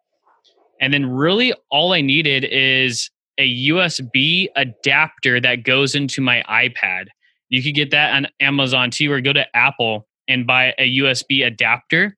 And 0.81 0.93
then 0.93 1.05
really 1.05 1.53
all 1.69 1.93
I 1.93 2.01
needed 2.01 2.45
is 2.45 3.09
a 3.37 3.67
USB 3.67 4.47
adapter 4.55 5.39
that 5.39 5.63
goes 5.63 5.95
into 5.95 6.21
my 6.21 6.43
iPad. 6.49 7.05
You 7.49 7.63
could 7.63 7.75
get 7.75 7.91
that 7.91 8.13
on 8.13 8.27
Amazon 8.39 8.91
too, 8.91 9.11
or 9.11 9.21
go 9.21 9.33
to 9.33 9.45
Apple 9.55 10.07
and 10.27 10.45
buy 10.45 10.73
a 10.77 10.97
USB 10.99 11.45
adapter. 11.45 12.15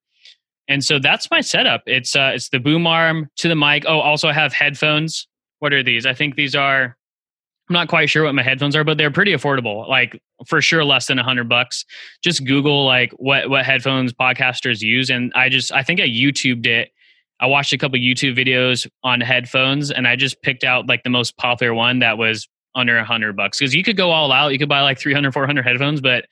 And 0.68 0.84
so 0.84 0.98
that's 0.98 1.30
my 1.30 1.40
setup. 1.40 1.82
It's 1.86 2.14
uh, 2.14 2.32
it's 2.34 2.50
the 2.50 2.60
boom 2.60 2.86
arm 2.86 3.28
to 3.38 3.48
the 3.48 3.56
mic. 3.56 3.84
Oh, 3.86 4.00
also 4.00 4.28
I 4.28 4.32
have 4.32 4.52
headphones. 4.52 5.26
What 5.58 5.72
are 5.72 5.82
these? 5.82 6.06
I 6.06 6.14
think 6.14 6.36
these 6.36 6.54
are. 6.54 6.96
I'm 7.68 7.74
not 7.74 7.88
quite 7.88 8.10
sure 8.10 8.24
what 8.24 8.34
my 8.34 8.42
headphones 8.42 8.76
are, 8.76 8.84
but 8.84 8.98
they're 8.98 9.10
pretty 9.10 9.32
affordable. 9.32 9.88
Like 9.88 10.20
for 10.46 10.60
sure, 10.60 10.84
less 10.84 11.06
than 11.06 11.18
a 11.18 11.22
hundred 11.22 11.48
bucks. 11.48 11.84
Just 12.22 12.44
Google 12.44 12.84
like 12.84 13.12
what 13.16 13.48
what 13.50 13.64
headphones 13.64 14.12
podcasters 14.12 14.80
use, 14.80 15.10
and 15.10 15.32
I 15.34 15.48
just 15.48 15.72
I 15.72 15.82
think 15.82 16.00
I 16.00 16.06
YouTubed 16.06 16.66
it. 16.66 16.90
I 17.40 17.46
watched 17.46 17.72
a 17.72 17.78
couple 17.78 17.98
YouTube 17.98 18.36
videos 18.36 18.88
on 19.02 19.20
headphones, 19.20 19.90
and 19.90 20.06
I 20.06 20.16
just 20.16 20.42
picked 20.42 20.64
out 20.64 20.86
like 20.86 21.02
the 21.02 21.10
most 21.10 21.36
popular 21.38 21.74
one 21.74 21.98
that 22.00 22.18
was 22.18 22.48
under 22.74 22.96
a 22.98 23.04
hundred 23.04 23.36
bucks 23.36 23.58
because 23.58 23.74
you 23.74 23.82
could 23.82 23.96
go 23.96 24.10
all 24.10 24.32
out. 24.32 24.52
You 24.52 24.58
could 24.58 24.68
buy 24.68 24.80
like 24.80 24.98
300, 24.98 25.32
400 25.32 25.62
headphones, 25.62 26.00
but 26.00 26.26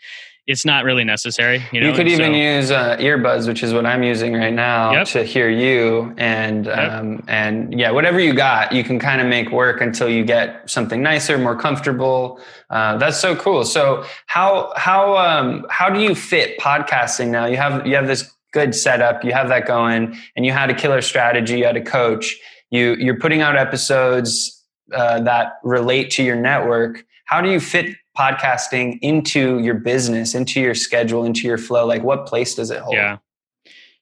it's 0.47 0.65
not 0.65 0.85
really 0.85 1.05
necessary. 1.05 1.63
You, 1.71 1.81
know? 1.81 1.89
you 1.89 1.93
could 1.93 2.07
and 2.07 2.09
even 2.09 2.33
so, 2.33 2.37
use 2.37 2.71
uh, 2.71 2.97
earbuds, 2.97 3.47
which 3.47 3.63
is 3.63 3.73
what 3.73 3.87
I'm 3.87 4.03
using 4.03 4.33
right 4.35 4.53
now 4.53 4.93
yep. 4.93 5.07
to 5.09 5.23
hear 5.23 5.49
you. 5.49 6.13
And, 6.19 6.67
yep. 6.67 6.93
um, 6.93 7.25
and 7.29 7.79
yeah, 7.79 7.91
whatever 7.91 8.19
you 8.19 8.35
got, 8.35 8.73
you 8.73 8.83
can 8.83 8.99
kind 8.99 9.21
of 9.21 9.29
make 9.29 9.51
work 9.51 9.81
until 9.81 10.09
you 10.09 10.25
get 10.25 10.69
something 10.69 11.03
nicer, 11.03 11.39
more 11.39 11.57
comfortable. 11.57 12.41
Uh, 12.69 12.97
that's 12.97 13.21
so 13.21 13.37
cool. 13.37 13.65
So 13.65 14.05
how, 14.27 14.73
how, 14.77 15.17
um, 15.19 15.67
how 15.71 15.89
do 15.89 16.01
you 16.01 16.15
fit 16.15 16.59
podcasting 16.59 17.29
now? 17.29 17.47
You 17.47 17.57
have, 17.57 17.87
you 17.87 17.95
have 17.95 18.09
this 18.09 18.29
good 18.53 18.75
setup, 18.75 19.23
you 19.25 19.33
have 19.33 19.49
that 19.49 19.67
going 19.67 20.17
and 20.35 20.45
you 20.45 20.51
had 20.51 20.71
a 20.71 20.75
killer 20.75 21.01
strategy, 21.03 21.59
you 21.59 21.65
had 21.65 21.77
a 21.77 21.85
coach, 21.85 22.37
you, 22.71 22.97
you're 22.97 23.19
putting 23.19 23.41
out 23.41 23.57
episodes 23.57 24.60
uh, 24.93 25.21
that 25.21 25.59
relate 25.63 26.11
to 26.11 26.23
your 26.23 26.37
network 26.37 27.05
how 27.31 27.41
do 27.41 27.49
you 27.49 27.61
fit 27.61 27.95
podcasting 28.19 28.99
into 29.03 29.61
your 29.61 29.75
business 29.75 30.35
into 30.35 30.61
your 30.61 30.75
schedule 30.75 31.25
into 31.25 31.47
your 31.47 31.59
flow? 31.59 31.87
Like 31.87 32.03
what 32.03 32.27
place 32.27 32.57
does 32.57 32.71
it 32.71 32.81
hold? 32.81 32.97
Yeah. 32.97 33.19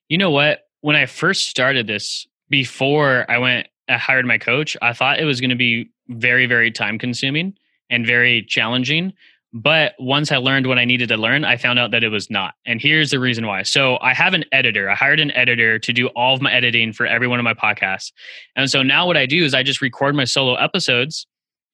You 0.08 0.18
know 0.18 0.30
what? 0.30 0.66
When 0.80 0.96
i 0.96 1.06
first 1.06 1.48
started 1.48 1.86
this 1.86 2.26
before 2.48 3.26
i 3.28 3.36
went 3.36 3.66
i 3.88 3.96
hired 3.96 4.24
my 4.24 4.38
coach 4.38 4.76
i 4.80 4.92
thought 4.92 5.18
it 5.18 5.24
was 5.24 5.40
going 5.40 5.50
to 5.50 5.56
be 5.56 5.90
very 6.08 6.46
very 6.46 6.70
time 6.70 6.98
consuming 6.98 7.52
and 7.90 8.06
very 8.06 8.42
challenging 8.42 9.12
but 9.52 9.94
once 9.98 10.30
I 10.30 10.36
learned 10.36 10.66
what 10.66 10.78
I 10.78 10.84
needed 10.84 11.08
to 11.08 11.16
learn, 11.16 11.44
I 11.44 11.56
found 11.56 11.78
out 11.78 11.90
that 11.92 12.04
it 12.04 12.10
was 12.10 12.28
not. 12.28 12.54
And 12.66 12.80
here's 12.80 13.10
the 13.10 13.18
reason 13.18 13.46
why. 13.46 13.62
So 13.62 13.98
I 14.02 14.12
have 14.12 14.34
an 14.34 14.44
editor. 14.52 14.90
I 14.90 14.94
hired 14.94 15.20
an 15.20 15.30
editor 15.30 15.78
to 15.78 15.92
do 15.92 16.08
all 16.08 16.34
of 16.34 16.42
my 16.42 16.52
editing 16.52 16.92
for 16.92 17.06
every 17.06 17.26
one 17.26 17.38
of 17.38 17.44
my 17.44 17.54
podcasts. 17.54 18.12
And 18.56 18.70
so 18.70 18.82
now 18.82 19.06
what 19.06 19.16
I 19.16 19.24
do 19.24 19.44
is 19.44 19.54
I 19.54 19.62
just 19.62 19.80
record 19.80 20.14
my 20.14 20.24
solo 20.24 20.54
episodes 20.54 21.26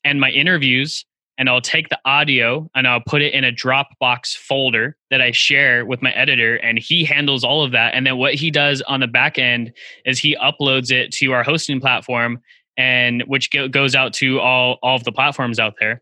and 0.05 0.21
my 0.21 0.31
interviews, 0.31 1.05
and 1.37 1.49
I'll 1.49 1.61
take 1.61 1.89
the 1.89 1.99
audio 2.05 2.71
and 2.77 2.87
I'll 2.87 3.03
put 3.05 3.23
it 3.23 3.35
in 3.35 3.43
a 3.43 3.51
Dropbox 3.51 4.37
folder 4.37 4.97
that 5.11 5.21
I 5.21 5.33
share 5.33 5.85
with 5.85 6.01
my 6.01 6.13
editor. 6.13 6.57
And 6.57 6.79
he 6.79 7.05
handles 7.05 7.43
all 7.43 7.65
of 7.65 7.73
that. 7.73 7.95
And 7.95 8.07
then 8.07 8.19
what 8.19 8.35
he 8.35 8.53
does 8.53 8.83
on 8.83 9.01
the 9.01 9.09
back 9.09 9.37
end 9.37 9.73
is 10.05 10.21
he 10.21 10.37
uploads 10.37 10.93
it 10.93 11.11
to 11.15 11.33
our 11.33 11.43
hosting 11.43 11.81
platform 11.81 12.41
and 12.77 13.23
which 13.27 13.51
goes 13.71 13.95
out 13.95 14.13
to 14.13 14.41
all 14.41 14.79
all 14.83 14.97
of 14.97 15.05
the 15.05 15.13
platforms 15.13 15.59
out 15.59 15.75
there 15.79 16.01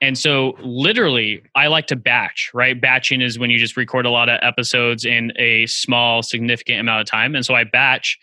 and 0.00 0.16
so, 0.16 0.56
literally, 0.60 1.42
I 1.54 1.66
like 1.66 1.86
to 1.88 1.96
batch, 1.96 2.50
right? 2.54 2.80
Batching 2.80 3.20
is 3.20 3.38
when 3.38 3.50
you 3.50 3.58
just 3.58 3.76
record 3.76 4.06
a 4.06 4.10
lot 4.10 4.30
of 4.30 4.38
episodes 4.42 5.04
in 5.04 5.32
a 5.36 5.66
small, 5.66 6.22
significant 6.22 6.80
amount 6.80 7.02
of 7.02 7.06
time. 7.06 7.34
And 7.34 7.44
so, 7.44 7.54
I 7.54 7.64
batch 7.64 8.18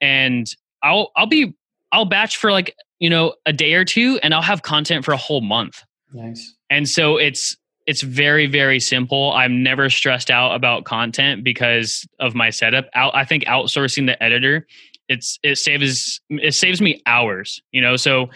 and 0.00 0.46
I'll, 0.82 1.10
I'll 1.16 1.26
be, 1.26 1.54
I'll 1.92 2.06
batch 2.06 2.38
for 2.38 2.50
like, 2.50 2.74
you 3.00 3.10
know, 3.10 3.34
a 3.44 3.52
day 3.52 3.74
or 3.74 3.84
two 3.84 4.18
and 4.22 4.32
I'll 4.32 4.40
have 4.40 4.62
content 4.62 5.04
for 5.04 5.12
a 5.12 5.18
whole 5.18 5.42
month. 5.42 5.82
Nice. 6.12 6.54
And 6.70 6.88
so, 6.88 7.16
it's, 7.18 7.56
it's 7.86 8.02
very 8.02 8.46
very 8.46 8.78
simple 8.78 9.32
i'm 9.32 9.62
never 9.62 9.88
stressed 9.88 10.30
out 10.30 10.54
about 10.54 10.84
content 10.84 11.42
because 11.42 12.06
of 12.20 12.34
my 12.34 12.50
setup 12.50 12.88
out 12.94 13.12
i 13.16 13.24
think 13.24 13.42
outsourcing 13.46 14.06
the 14.06 14.22
editor 14.22 14.66
it's 15.08 15.38
it 15.42 15.56
saves 15.56 16.20
it 16.28 16.54
saves 16.54 16.82
me 16.82 17.00
hours 17.06 17.60
you 17.72 17.80
know 17.80 17.96
so 17.96 18.28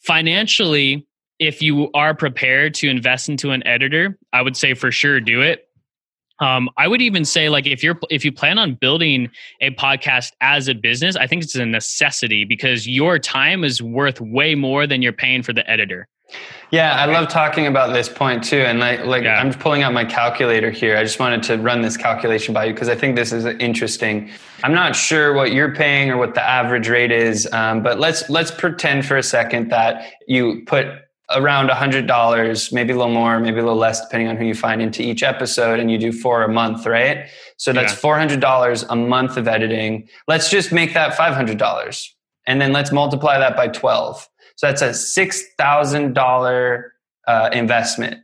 financially 0.00 1.06
if 1.42 1.60
you 1.60 1.90
are 1.92 2.14
prepared 2.14 2.72
to 2.74 2.88
invest 2.88 3.28
into 3.28 3.50
an 3.50 3.66
editor, 3.66 4.16
I 4.32 4.42
would 4.42 4.56
say 4.56 4.74
for 4.74 4.92
sure 4.92 5.20
do 5.20 5.42
it. 5.42 5.68
Um, 6.38 6.70
I 6.76 6.86
would 6.86 7.02
even 7.02 7.24
say 7.24 7.48
like 7.48 7.66
if 7.66 7.82
you're 7.82 7.98
if 8.10 8.24
you 8.24 8.32
plan 8.32 8.58
on 8.58 8.74
building 8.74 9.28
a 9.60 9.70
podcast 9.72 10.32
as 10.40 10.68
a 10.68 10.74
business, 10.74 11.16
I 11.16 11.26
think 11.26 11.42
it's 11.42 11.54
a 11.56 11.66
necessity 11.66 12.44
because 12.44 12.86
your 12.88 13.18
time 13.18 13.64
is 13.64 13.82
worth 13.82 14.20
way 14.20 14.54
more 14.54 14.86
than 14.86 15.02
you're 15.02 15.12
paying 15.12 15.42
for 15.42 15.52
the 15.52 15.68
editor. 15.68 16.08
Yeah, 16.70 16.94
I 16.94 17.04
love 17.04 17.28
talking 17.28 17.66
about 17.66 17.92
this 17.92 18.08
point 18.08 18.42
too. 18.42 18.60
And 18.60 18.80
like, 18.80 19.04
like 19.04 19.24
yeah. 19.24 19.40
I'm 19.40 19.52
pulling 19.52 19.82
out 19.82 19.92
my 19.92 20.04
calculator 20.04 20.70
here. 20.70 20.96
I 20.96 21.02
just 21.02 21.18
wanted 21.18 21.42
to 21.44 21.58
run 21.58 21.82
this 21.82 21.96
calculation 21.96 22.54
by 22.54 22.64
you 22.64 22.72
because 22.72 22.88
I 22.88 22.94
think 22.94 23.14
this 23.14 23.32
is 23.32 23.44
interesting. 23.44 24.30
I'm 24.64 24.72
not 24.72 24.96
sure 24.96 25.34
what 25.34 25.52
you're 25.52 25.74
paying 25.74 26.10
or 26.10 26.16
what 26.16 26.34
the 26.34 26.42
average 26.42 26.88
rate 26.88 27.12
is, 27.12 27.46
um, 27.52 27.82
but 27.82 28.00
let's 28.00 28.30
let's 28.30 28.50
pretend 28.50 29.04
for 29.04 29.16
a 29.16 29.22
second 29.22 29.70
that 29.70 30.12
you 30.26 30.62
put 30.66 30.86
around 31.36 31.70
a 31.70 31.74
$100, 31.74 32.72
maybe 32.72 32.92
a 32.92 32.96
little 32.96 33.12
more, 33.12 33.38
maybe 33.40 33.58
a 33.58 33.62
little 33.62 33.78
less, 33.78 34.00
depending 34.00 34.28
on 34.28 34.36
who 34.36 34.44
you 34.44 34.54
find 34.54 34.82
into 34.82 35.02
each 35.02 35.22
episode, 35.22 35.80
and 35.80 35.90
you 35.90 35.98
do 35.98 36.12
four 36.12 36.42
a 36.42 36.48
month, 36.48 36.86
right? 36.86 37.28
So 37.56 37.72
that's 37.72 37.92
yeah. 37.92 38.10
$400 38.10 38.86
a 38.88 38.96
month 38.96 39.36
of 39.36 39.46
editing. 39.46 40.08
Let's 40.26 40.50
just 40.50 40.72
make 40.72 40.94
that 40.94 41.16
$500. 41.16 42.08
And 42.46 42.60
then 42.60 42.72
let's 42.72 42.90
multiply 42.90 43.38
that 43.38 43.56
by 43.56 43.68
12. 43.68 44.28
So 44.56 44.66
that's 44.66 44.82
a 44.82 44.90
$6,000 44.90 46.82
uh, 47.28 47.50
investment. 47.52 48.20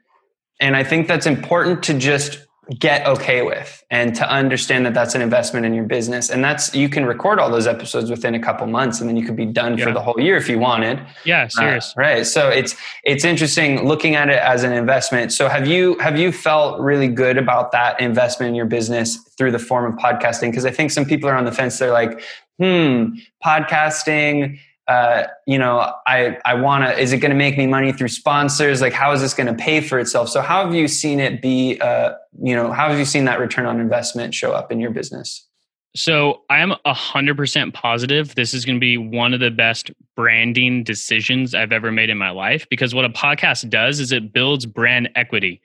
And 0.60 0.76
I 0.76 0.82
think 0.82 1.06
that's 1.06 1.26
important 1.26 1.82
to 1.84 1.94
just 1.94 2.47
get 2.78 3.06
okay 3.06 3.40
with 3.42 3.82
and 3.90 4.14
to 4.14 4.28
understand 4.30 4.84
that 4.84 4.92
that's 4.92 5.14
an 5.14 5.22
investment 5.22 5.64
in 5.64 5.72
your 5.72 5.84
business. 5.84 6.28
And 6.28 6.44
that's 6.44 6.74
you 6.74 6.90
can 6.90 7.06
record 7.06 7.38
all 7.38 7.50
those 7.50 7.66
episodes 7.66 8.10
within 8.10 8.34
a 8.34 8.40
couple 8.40 8.66
months 8.66 9.00
and 9.00 9.08
then 9.08 9.16
you 9.16 9.24
could 9.24 9.36
be 9.36 9.46
done 9.46 9.78
yeah. 9.78 9.84
for 9.84 9.92
the 9.92 10.02
whole 10.02 10.20
year 10.20 10.36
if 10.36 10.50
you 10.50 10.58
wanted. 10.58 11.00
Yeah 11.24 11.44
uh, 11.44 11.48
serious. 11.48 11.94
uh, 11.96 12.00
right. 12.00 12.26
So 12.26 12.48
it's 12.48 12.76
it's 13.04 13.24
interesting 13.24 13.86
looking 13.86 14.16
at 14.16 14.28
it 14.28 14.38
as 14.38 14.64
an 14.64 14.72
investment. 14.72 15.32
So 15.32 15.48
have 15.48 15.66
you 15.66 15.98
have 15.98 16.18
you 16.18 16.30
felt 16.30 16.78
really 16.80 17.08
good 17.08 17.38
about 17.38 17.72
that 17.72 17.98
investment 18.00 18.50
in 18.50 18.54
your 18.54 18.66
business 18.66 19.16
through 19.38 19.52
the 19.52 19.58
form 19.58 19.90
of 19.90 19.98
podcasting? 19.98 20.50
Because 20.50 20.66
i 20.66 20.70
think 20.70 20.90
some 20.90 21.06
people 21.06 21.28
are 21.30 21.36
on 21.36 21.46
the 21.46 21.52
fence. 21.52 21.78
They're 21.78 21.92
like 21.92 22.22
hmm 22.58 23.14
podcasting 23.44 24.58
uh, 24.88 25.24
you 25.46 25.58
know, 25.58 25.92
I, 26.06 26.38
I 26.46 26.54
want 26.54 26.84
to, 26.84 26.98
is 26.98 27.12
it 27.12 27.18
going 27.18 27.30
to 27.30 27.36
make 27.36 27.58
me 27.58 27.66
money 27.66 27.92
through 27.92 28.08
sponsors? 28.08 28.80
Like, 28.80 28.94
how 28.94 29.12
is 29.12 29.20
this 29.20 29.34
going 29.34 29.46
to 29.46 29.54
pay 29.54 29.82
for 29.82 29.98
itself? 29.98 30.30
So 30.30 30.40
how 30.40 30.64
have 30.64 30.74
you 30.74 30.88
seen 30.88 31.20
it 31.20 31.42
be, 31.42 31.78
uh, 31.78 32.14
you 32.42 32.56
know, 32.56 32.72
how 32.72 32.88
have 32.88 32.98
you 32.98 33.04
seen 33.04 33.26
that 33.26 33.38
return 33.38 33.66
on 33.66 33.80
investment 33.80 34.34
show 34.34 34.52
up 34.52 34.72
in 34.72 34.80
your 34.80 34.90
business? 34.90 35.46
So 35.94 36.42
I 36.48 36.60
am 36.60 36.74
a 36.84 36.94
hundred 36.94 37.36
percent 37.36 37.74
positive 37.74 38.34
this 38.34 38.54
is 38.54 38.64
going 38.64 38.76
to 38.76 38.80
be 38.80 38.96
one 38.96 39.34
of 39.34 39.40
the 39.40 39.50
best 39.50 39.90
branding 40.16 40.84
decisions 40.84 41.54
I've 41.54 41.72
ever 41.72 41.90
made 41.90 42.08
in 42.08 42.16
my 42.18 42.30
life 42.30 42.66
because 42.70 42.94
what 42.94 43.04
a 43.04 43.10
podcast 43.10 43.68
does 43.68 43.98
is 43.98 44.12
it 44.12 44.32
builds 44.32 44.64
brand 44.64 45.10
equity 45.16 45.60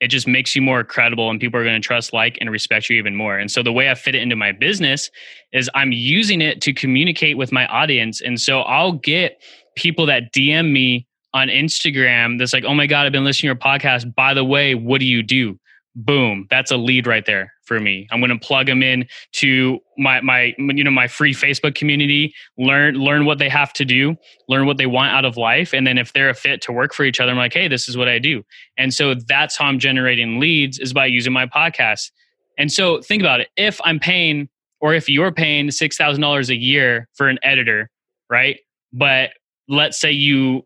it 0.00 0.08
just 0.08 0.28
makes 0.28 0.54
you 0.54 0.62
more 0.62 0.84
credible 0.84 1.28
and 1.30 1.40
people 1.40 1.58
are 1.58 1.64
going 1.64 1.80
to 1.80 1.86
trust 1.86 2.12
like 2.12 2.38
and 2.40 2.50
respect 2.50 2.88
you 2.88 2.96
even 2.96 3.16
more. 3.16 3.38
And 3.38 3.50
so 3.50 3.62
the 3.62 3.72
way 3.72 3.90
i 3.90 3.94
fit 3.94 4.14
it 4.14 4.22
into 4.22 4.36
my 4.36 4.52
business 4.52 5.10
is 5.52 5.68
i'm 5.74 5.92
using 5.92 6.40
it 6.40 6.60
to 6.62 6.72
communicate 6.72 7.36
with 7.36 7.52
my 7.52 7.66
audience. 7.66 8.20
And 8.20 8.40
so 8.40 8.60
i'll 8.60 8.92
get 8.92 9.42
people 9.76 10.06
that 10.06 10.32
dm 10.32 10.72
me 10.72 11.06
on 11.34 11.48
instagram 11.48 12.38
that's 12.38 12.52
like 12.52 12.64
oh 12.64 12.74
my 12.74 12.86
god 12.86 13.06
i've 13.06 13.12
been 13.12 13.24
listening 13.24 13.54
to 13.54 13.60
your 13.60 13.78
podcast. 13.78 14.14
By 14.14 14.34
the 14.34 14.44
way 14.44 14.74
what 14.74 15.00
do 15.00 15.06
you 15.06 15.22
do? 15.22 15.58
Boom 15.94 16.46
that's 16.50 16.70
a 16.70 16.76
lead 16.76 17.06
right 17.06 17.26
there 17.26 17.52
for 17.68 17.78
me. 17.78 18.08
I'm 18.10 18.18
going 18.18 18.30
to 18.30 18.38
plug 18.38 18.66
them 18.66 18.82
in 18.82 19.06
to 19.34 19.78
my 19.98 20.20
my 20.22 20.54
you 20.58 20.82
know 20.82 20.90
my 20.90 21.06
free 21.06 21.34
facebook 21.34 21.74
community 21.74 22.34
learn 22.56 22.94
learn 22.94 23.26
what 23.26 23.38
they 23.38 23.48
have 23.48 23.72
to 23.74 23.84
do 23.84 24.16
learn 24.48 24.66
what 24.66 24.78
they 24.78 24.86
want 24.86 25.12
out 25.12 25.24
of 25.24 25.36
life 25.36 25.74
and 25.74 25.86
then 25.86 25.98
if 25.98 26.12
they're 26.12 26.30
a 26.30 26.34
fit 26.34 26.62
to 26.62 26.72
work 26.72 26.94
for 26.94 27.04
each 27.04 27.20
other 27.20 27.32
i'm 27.32 27.36
like 27.36 27.52
hey 27.52 27.68
this 27.68 27.88
is 27.88 27.96
what 27.96 28.08
i 28.08 28.18
do. 28.18 28.42
And 28.78 28.94
so 28.94 29.14
that's 29.14 29.56
how 29.56 29.66
i'm 29.66 29.78
generating 29.78 30.40
leads 30.40 30.78
is 30.78 30.92
by 30.92 31.06
using 31.06 31.32
my 31.32 31.46
podcast. 31.46 32.10
And 32.56 32.72
so 32.72 33.00
think 33.02 33.22
about 33.22 33.40
it. 33.40 33.48
If 33.56 33.80
i'm 33.84 34.00
paying 34.00 34.48
or 34.80 34.94
if 34.94 35.08
you're 35.08 35.32
paying 35.32 35.68
$6000 35.68 36.48
a 36.48 36.56
year 36.56 37.08
for 37.14 37.28
an 37.28 37.38
editor 37.42 37.90
right? 38.30 38.58
But 38.92 39.30
let's 39.68 40.00
say 40.00 40.10
you 40.10 40.64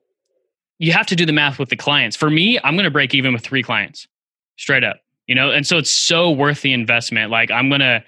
you 0.79 0.93
have 0.93 1.07
to 1.07 1.17
do 1.17 1.25
the 1.25 1.33
math 1.33 1.59
with 1.59 1.69
the 1.69 1.77
clients. 1.77 2.17
For 2.17 2.31
me 2.31 2.59
i'm 2.63 2.75
going 2.75 2.85
to 2.85 2.91
break 2.91 3.15
even 3.15 3.33
with 3.33 3.43
three 3.43 3.63
clients 3.63 4.07
straight 4.57 4.85
up 4.85 5.02
you 5.27 5.35
know 5.35 5.51
and 5.51 5.67
so 5.67 5.79
it's 5.79 5.91
so 5.91 6.31
worth 6.31 6.63
the 6.63 6.73
investment 6.73 7.31
like 7.31 7.51
i'm 7.51 7.69
gonna 7.69 8.03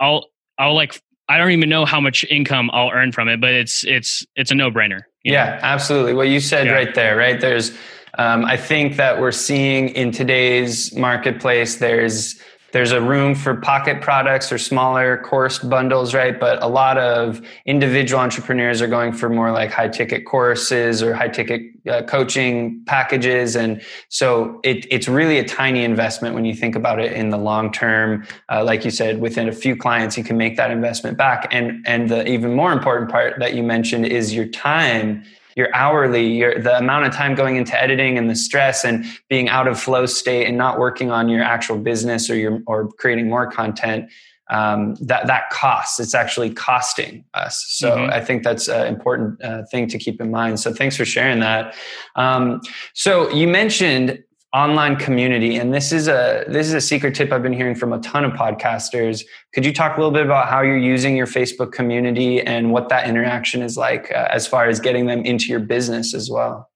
i'll 0.00 0.26
i'll 0.58 0.74
like 0.74 1.00
i 1.28 1.38
don't 1.38 1.50
even 1.50 1.68
know 1.68 1.84
how 1.84 2.00
much 2.00 2.24
income 2.30 2.70
i'll 2.72 2.90
earn 2.90 3.12
from 3.12 3.28
it 3.28 3.40
but 3.40 3.52
it's 3.52 3.84
it's 3.84 4.26
it's 4.36 4.50
a 4.50 4.54
no-brainer 4.54 5.00
yeah 5.24 5.44
know? 5.44 5.58
absolutely 5.62 6.14
what 6.14 6.28
you 6.28 6.40
said 6.40 6.66
yeah. 6.66 6.72
right 6.72 6.94
there 6.94 7.16
right 7.16 7.40
there's 7.40 7.76
um, 8.18 8.44
i 8.44 8.56
think 8.56 8.96
that 8.96 9.20
we're 9.20 9.32
seeing 9.32 9.88
in 9.90 10.10
today's 10.10 10.94
marketplace 10.94 11.76
there's 11.76 12.40
there's 12.72 12.92
a 12.92 13.00
room 13.00 13.34
for 13.34 13.56
pocket 13.56 14.00
products 14.00 14.52
or 14.52 14.58
smaller 14.58 15.18
course 15.18 15.58
bundles, 15.58 16.14
right? 16.14 16.38
But 16.38 16.62
a 16.62 16.66
lot 16.66 16.98
of 16.98 17.40
individual 17.66 18.20
entrepreneurs 18.20 18.80
are 18.80 18.86
going 18.86 19.12
for 19.12 19.28
more 19.28 19.50
like 19.50 19.70
high 19.70 19.88
ticket 19.88 20.24
courses 20.24 21.02
or 21.02 21.14
high 21.14 21.28
ticket 21.28 21.62
uh, 21.88 22.02
coaching 22.02 22.84
packages. 22.84 23.56
And 23.56 23.82
so 24.08 24.60
it, 24.62 24.86
it's 24.90 25.08
really 25.08 25.38
a 25.38 25.44
tiny 25.44 25.82
investment 25.82 26.34
when 26.34 26.44
you 26.44 26.54
think 26.54 26.76
about 26.76 27.00
it 27.00 27.12
in 27.12 27.30
the 27.30 27.38
long 27.38 27.72
term. 27.72 28.26
Uh, 28.48 28.62
like 28.64 28.84
you 28.84 28.90
said, 28.90 29.20
within 29.20 29.48
a 29.48 29.52
few 29.52 29.74
clients, 29.74 30.16
you 30.16 30.24
can 30.24 30.36
make 30.36 30.56
that 30.56 30.70
investment 30.70 31.16
back. 31.16 31.48
And, 31.50 31.84
and 31.86 32.08
the 32.08 32.26
even 32.28 32.54
more 32.54 32.72
important 32.72 33.10
part 33.10 33.38
that 33.38 33.54
you 33.54 33.62
mentioned 33.62 34.06
is 34.06 34.34
your 34.34 34.46
time 34.46 35.24
your 35.56 35.74
hourly, 35.74 36.26
your 36.26 36.60
the 36.60 36.76
amount 36.78 37.06
of 37.06 37.12
time 37.12 37.34
going 37.34 37.56
into 37.56 37.80
editing 37.80 38.18
and 38.18 38.28
the 38.30 38.36
stress 38.36 38.84
and 38.84 39.04
being 39.28 39.48
out 39.48 39.68
of 39.68 39.80
flow 39.80 40.06
state 40.06 40.46
and 40.46 40.56
not 40.56 40.78
working 40.78 41.10
on 41.10 41.28
your 41.28 41.42
actual 41.42 41.78
business 41.78 42.30
or 42.30 42.36
your 42.36 42.60
or 42.66 42.88
creating 42.88 43.28
more 43.28 43.50
content. 43.50 44.10
Um, 44.50 44.96
that 44.96 45.28
that 45.28 45.50
costs. 45.50 46.00
It's 46.00 46.12
actually 46.12 46.50
costing 46.50 47.24
us. 47.34 47.64
So 47.68 47.92
mm-hmm. 47.92 48.10
I 48.12 48.20
think 48.20 48.42
that's 48.42 48.66
an 48.66 48.88
important 48.88 49.40
uh, 49.44 49.62
thing 49.70 49.86
to 49.86 49.96
keep 49.96 50.20
in 50.20 50.32
mind. 50.32 50.58
So 50.58 50.74
thanks 50.74 50.96
for 50.96 51.04
sharing 51.04 51.38
that. 51.38 51.76
Um, 52.16 52.60
so 52.92 53.30
you 53.30 53.46
mentioned 53.46 54.24
online 54.52 54.96
community. 54.96 55.56
And 55.56 55.72
this 55.72 55.92
is 55.92 56.08
a 56.08 56.44
this 56.48 56.66
is 56.66 56.74
a 56.74 56.80
secret 56.80 57.14
tip 57.14 57.30
i've 57.30 57.42
been 57.42 57.52
hearing 57.52 57.76
from 57.76 57.92
a 57.92 58.00
ton 58.00 58.24
of 58.24 58.32
podcasters. 58.32 59.24
Could 59.54 59.64
you 59.64 59.72
talk 59.72 59.96
a 59.96 60.00
little 60.00 60.12
bit 60.12 60.24
about 60.24 60.48
how 60.48 60.60
you're 60.60 60.76
using 60.76 61.16
your 61.16 61.26
facebook 61.26 61.70
community 61.72 62.40
and 62.40 62.72
what 62.72 62.88
that 62.88 63.08
interaction 63.08 63.62
is 63.62 63.76
like 63.76 64.10
uh, 64.10 64.28
as 64.30 64.48
far 64.48 64.68
as 64.68 64.80
getting 64.80 65.06
them 65.06 65.24
into 65.24 65.46
your 65.46 65.60
business 65.60 66.14
as 66.14 66.28
well? 66.28 66.68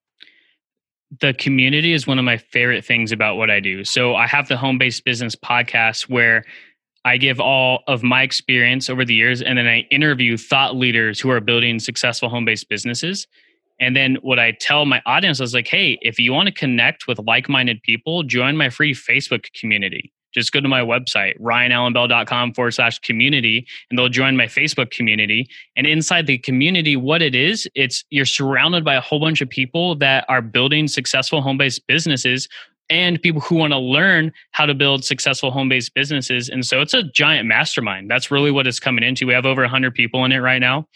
The 1.19 1.33
community 1.33 1.91
is 1.91 2.07
one 2.07 2.17
of 2.17 2.25
my 2.25 2.37
favorite 2.37 2.85
things 2.85 3.11
about 3.11 3.35
what 3.35 3.49
i 3.49 3.59
do. 3.59 3.83
So 3.83 4.15
i 4.15 4.25
have 4.25 4.47
the 4.47 4.57
home 4.57 4.77
based 4.77 5.03
business 5.03 5.35
podcast 5.35 6.09
where 6.09 6.45
I 7.03 7.17
give 7.17 7.39
all 7.39 7.83
of 7.87 8.01
my 8.01 8.23
experience 8.23 8.89
over 8.89 9.05
the 9.05 9.13
years 9.13 9.43
and 9.43 9.59
then 9.59 9.67
I 9.67 9.81
interview 9.91 10.37
thought 10.37 10.75
leaders 10.75 11.19
who 11.19 11.29
are 11.29 11.39
building 11.39 11.77
successful 11.77 12.29
home 12.29 12.45
based 12.45 12.67
businesses. 12.67 13.27
And 13.79 13.95
then 13.95 14.17
what 14.21 14.39
I 14.39 14.51
tell 14.51 14.85
my 14.85 15.01
audience 15.05 15.39
is 15.41 15.53
like, 15.53 15.67
hey, 15.67 15.97
if 16.01 16.17
you 16.17 16.31
want 16.33 16.47
to 16.47 16.53
connect 16.53 17.07
with 17.07 17.19
like 17.19 17.49
minded 17.49 17.81
people, 17.83 18.23
join 18.23 18.55
my 18.55 18.69
free 18.69 18.93
Facebook 18.93 19.51
community. 19.53 20.11
Just 20.33 20.51
go 20.51 20.59
to 20.59 20.67
my 20.67 20.81
website, 20.81 21.39
ryanallenbell.com 21.39 22.53
forward 22.53 22.71
slash 22.71 22.99
community, 22.99 23.65
and 23.89 23.97
they'll 23.97 24.09
join 24.09 24.35
my 24.35 24.47
Facebook 24.47 24.91
community. 24.91 25.47
And 25.77 25.87
inside 25.87 26.27
the 26.27 26.37
community, 26.37 26.97
what 26.97 27.21
it 27.21 27.35
is, 27.35 27.69
it's 27.73 28.03
you're 28.09 28.25
surrounded 28.25 28.83
by 28.83 28.95
a 28.95 29.01
whole 29.01 29.21
bunch 29.21 29.39
of 29.39 29.49
people 29.49 29.95
that 29.95 30.25
are 30.27 30.41
building 30.41 30.89
successful 30.89 31.41
home 31.41 31.57
based 31.57 31.87
businesses 31.87 32.49
and 32.89 33.21
people 33.21 33.41
who 33.41 33.55
want 33.55 33.71
to 33.71 33.79
learn 33.79 34.31
how 34.51 34.65
to 34.65 34.73
build 34.73 35.05
successful 35.05 35.51
home 35.51 35.69
based 35.69 35.93
businesses. 35.93 36.49
And 36.49 36.65
so 36.65 36.81
it's 36.81 36.93
a 36.93 37.03
giant 37.03 37.47
mastermind. 37.47 38.11
That's 38.11 38.29
really 38.29 38.51
what 38.51 38.67
it's 38.67 38.79
coming 38.79 39.05
into. 39.05 39.25
We 39.25 39.33
have 39.33 39.45
over 39.45 39.61
100 39.61 39.93
people 39.93 40.23
in 40.25 40.33
it 40.33 40.39
right 40.39 40.59
now. 40.59 40.87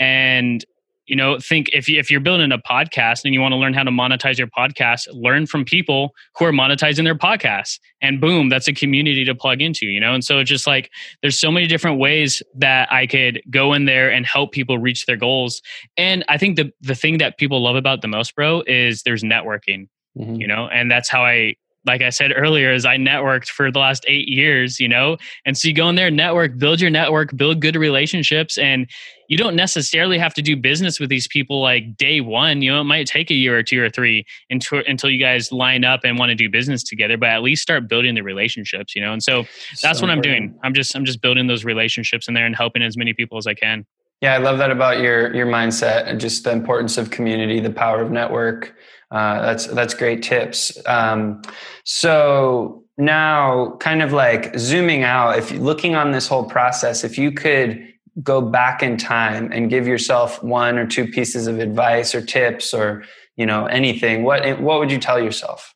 And 0.00 0.64
you 1.08 1.16
know 1.16 1.38
think 1.38 1.68
if, 1.72 1.88
you, 1.88 1.98
if 1.98 2.10
you're 2.10 2.20
building 2.20 2.52
a 2.52 2.58
podcast 2.58 3.24
and 3.24 3.34
you 3.34 3.40
want 3.40 3.52
to 3.52 3.56
learn 3.56 3.74
how 3.74 3.82
to 3.82 3.90
monetize 3.90 4.38
your 4.38 4.46
podcast 4.46 5.06
learn 5.12 5.46
from 5.46 5.64
people 5.64 6.14
who 6.36 6.44
are 6.44 6.52
monetizing 6.52 7.04
their 7.04 7.16
podcasts. 7.16 7.78
And 8.00 8.20
boom 8.20 8.48
that's 8.48 8.68
a 8.68 8.72
community 8.72 9.24
to 9.24 9.34
plug 9.34 9.60
into 9.60 9.86
you 9.86 10.00
know? 10.00 10.14
And 10.14 10.24
so 10.24 10.38
it's 10.38 10.50
just 10.50 10.66
like 10.66 10.90
there's 11.22 11.40
so 11.40 11.50
many 11.50 11.66
different 11.66 11.98
ways 11.98 12.42
that 12.54 12.90
i 12.92 13.06
could 13.06 13.42
go 13.50 13.72
in 13.72 13.86
there 13.86 14.10
and 14.10 14.24
help 14.26 14.52
people 14.52 14.78
reach 14.78 15.06
their 15.06 15.16
goals. 15.16 15.60
And 15.96 16.24
i 16.28 16.38
think 16.38 16.56
the 16.56 16.72
the 16.80 16.94
thing 16.94 17.18
that 17.18 17.38
people 17.38 17.62
love 17.62 17.76
about 17.76 18.02
the 18.02 18.08
most 18.08 18.34
bro 18.34 18.62
is 18.66 19.02
there's 19.02 19.22
networking 19.22 19.88
mm-hmm. 20.16 20.34
you 20.34 20.46
know? 20.46 20.68
And 20.68 20.90
that's 20.90 21.08
how 21.08 21.24
i 21.24 21.54
like 21.88 22.02
I 22.02 22.10
said 22.10 22.32
earlier, 22.36 22.72
is 22.72 22.84
I 22.84 22.96
networked 22.96 23.48
for 23.48 23.72
the 23.72 23.80
last 23.80 24.04
eight 24.06 24.28
years, 24.28 24.78
you 24.78 24.86
know? 24.86 25.16
And 25.44 25.58
so 25.58 25.66
you 25.66 25.74
go 25.74 25.88
in 25.88 25.96
there, 25.96 26.10
network, 26.10 26.56
build 26.58 26.80
your 26.80 26.90
network, 26.90 27.36
build 27.36 27.60
good 27.60 27.74
relationships. 27.74 28.58
And 28.58 28.86
you 29.28 29.36
don't 29.36 29.56
necessarily 29.56 30.18
have 30.18 30.34
to 30.34 30.42
do 30.42 30.56
business 30.56 31.00
with 31.00 31.10
these 31.10 31.26
people 31.26 31.60
like 31.60 31.96
day 31.96 32.20
one. 32.20 32.62
You 32.62 32.72
know, 32.72 32.80
it 32.80 32.84
might 32.84 33.06
take 33.06 33.30
a 33.30 33.34
year 33.34 33.58
or 33.58 33.62
two 33.62 33.82
or 33.82 33.90
three 33.90 34.24
until, 34.50 34.82
until 34.86 35.10
you 35.10 35.18
guys 35.18 35.50
line 35.50 35.84
up 35.84 36.00
and 36.04 36.18
want 36.18 36.30
to 36.30 36.36
do 36.36 36.48
business 36.48 36.82
together, 36.82 37.16
but 37.16 37.30
at 37.30 37.42
least 37.42 37.62
start 37.62 37.88
building 37.88 38.14
the 38.14 38.22
relationships, 38.22 38.94
you 38.94 39.02
know? 39.02 39.12
And 39.12 39.22
so 39.22 39.44
that's 39.82 39.98
so 39.98 40.06
what 40.06 40.10
I'm 40.10 40.20
doing. 40.20 40.56
I'm 40.62 40.74
just, 40.74 40.94
I'm 40.94 41.04
just 41.04 41.20
building 41.20 41.48
those 41.48 41.64
relationships 41.64 42.28
in 42.28 42.34
there 42.34 42.46
and 42.46 42.54
helping 42.54 42.82
as 42.82 42.96
many 42.96 43.12
people 43.12 43.38
as 43.38 43.46
I 43.46 43.54
can. 43.54 43.84
Yeah, 44.20 44.34
I 44.34 44.38
love 44.38 44.58
that 44.58 44.72
about 44.72 44.98
your 44.98 45.32
your 45.32 45.46
mindset 45.46 46.08
and 46.08 46.20
just 46.20 46.42
the 46.42 46.50
importance 46.50 46.98
of 46.98 47.10
community, 47.10 47.60
the 47.60 47.70
power 47.70 48.02
of 48.02 48.10
network. 48.10 48.74
Uh, 49.10 49.40
that's 49.40 49.66
that's 49.68 49.94
great 49.94 50.22
tips. 50.22 50.76
Um, 50.86 51.42
so 51.84 52.84
now, 52.98 53.76
kind 53.80 54.02
of 54.02 54.12
like 54.12 54.58
zooming 54.58 55.04
out, 55.04 55.38
if 55.38 55.50
looking 55.52 55.94
on 55.94 56.10
this 56.10 56.26
whole 56.26 56.44
process, 56.44 57.04
if 57.04 57.16
you 57.16 57.32
could 57.32 57.86
go 58.22 58.40
back 58.40 58.82
in 58.82 58.96
time 58.96 59.50
and 59.52 59.70
give 59.70 59.86
yourself 59.86 60.42
one 60.42 60.76
or 60.76 60.86
two 60.86 61.06
pieces 61.06 61.46
of 61.46 61.60
advice 61.60 62.14
or 62.14 62.20
tips 62.20 62.74
or 62.74 63.04
you 63.36 63.46
know 63.46 63.66
anything, 63.66 64.24
what 64.24 64.60
what 64.60 64.78
would 64.80 64.90
you 64.90 64.98
tell 64.98 65.22
yourself? 65.22 65.74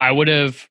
I 0.00 0.12
would 0.12 0.28
have, 0.28 0.68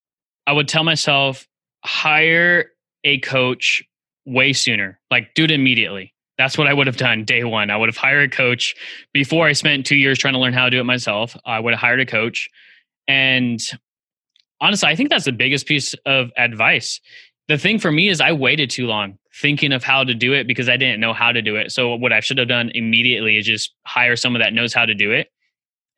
I 0.47 0.53
would 0.53 0.67
tell 0.67 0.83
myself 0.83 1.47
hire 1.83 2.71
a 3.03 3.19
coach 3.19 3.83
way 4.25 4.53
sooner, 4.53 4.99
like 5.11 5.33
do 5.35 5.43
it 5.43 5.51
immediately. 5.51 6.13
That's 6.37 6.57
what 6.57 6.67
I 6.67 6.73
would 6.73 6.87
have 6.87 6.97
done 6.97 7.25
day 7.25 7.43
one. 7.43 7.71
I 7.71 7.77
would 7.77 7.89
have 7.89 7.97
hired 7.97 8.31
a 8.31 8.35
coach 8.35 8.75
before 9.13 9.47
I 9.47 9.53
spent 9.53 9.85
two 9.85 9.95
years 9.95 10.19
trying 10.19 10.33
to 10.33 10.39
learn 10.39 10.53
how 10.53 10.65
to 10.65 10.71
do 10.71 10.79
it 10.79 10.83
myself. 10.83 11.35
I 11.45 11.59
would 11.59 11.73
have 11.73 11.79
hired 11.79 11.99
a 11.99 12.05
coach. 12.05 12.49
And 13.07 13.59
honestly, 14.61 14.87
I 14.87 14.95
think 14.95 15.09
that's 15.09 15.25
the 15.25 15.31
biggest 15.31 15.65
piece 15.65 15.95
of 16.05 16.29
advice. 16.37 17.01
The 17.47 17.57
thing 17.57 17.79
for 17.79 17.91
me 17.91 18.09
is 18.09 18.21
I 18.21 18.33
waited 18.33 18.69
too 18.69 18.87
long 18.87 19.17
thinking 19.33 19.71
of 19.71 19.83
how 19.83 20.03
to 20.03 20.13
do 20.13 20.33
it 20.33 20.47
because 20.47 20.67
I 20.67 20.77
didn't 20.77 20.99
know 20.99 21.13
how 21.13 21.31
to 21.31 21.41
do 21.41 21.55
it. 21.55 21.71
So 21.71 21.95
what 21.95 22.11
I 22.11 22.19
should 22.19 22.39
have 22.39 22.47
done 22.47 22.71
immediately 22.73 23.37
is 23.37 23.45
just 23.45 23.73
hire 23.85 24.15
someone 24.15 24.41
that 24.41 24.53
knows 24.53 24.73
how 24.73 24.85
to 24.85 24.95
do 24.95 25.11
it. 25.11 25.29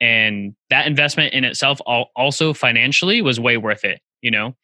And 0.01 0.55
that 0.69 0.87
investment 0.87 1.33
in 1.33 1.43
itself 1.43 1.79
also 1.85 2.53
financially 2.53 3.21
was 3.21 3.39
way 3.39 3.57
worth 3.57 3.83
it, 3.83 4.01
you 4.21 4.31
know? 4.31 4.55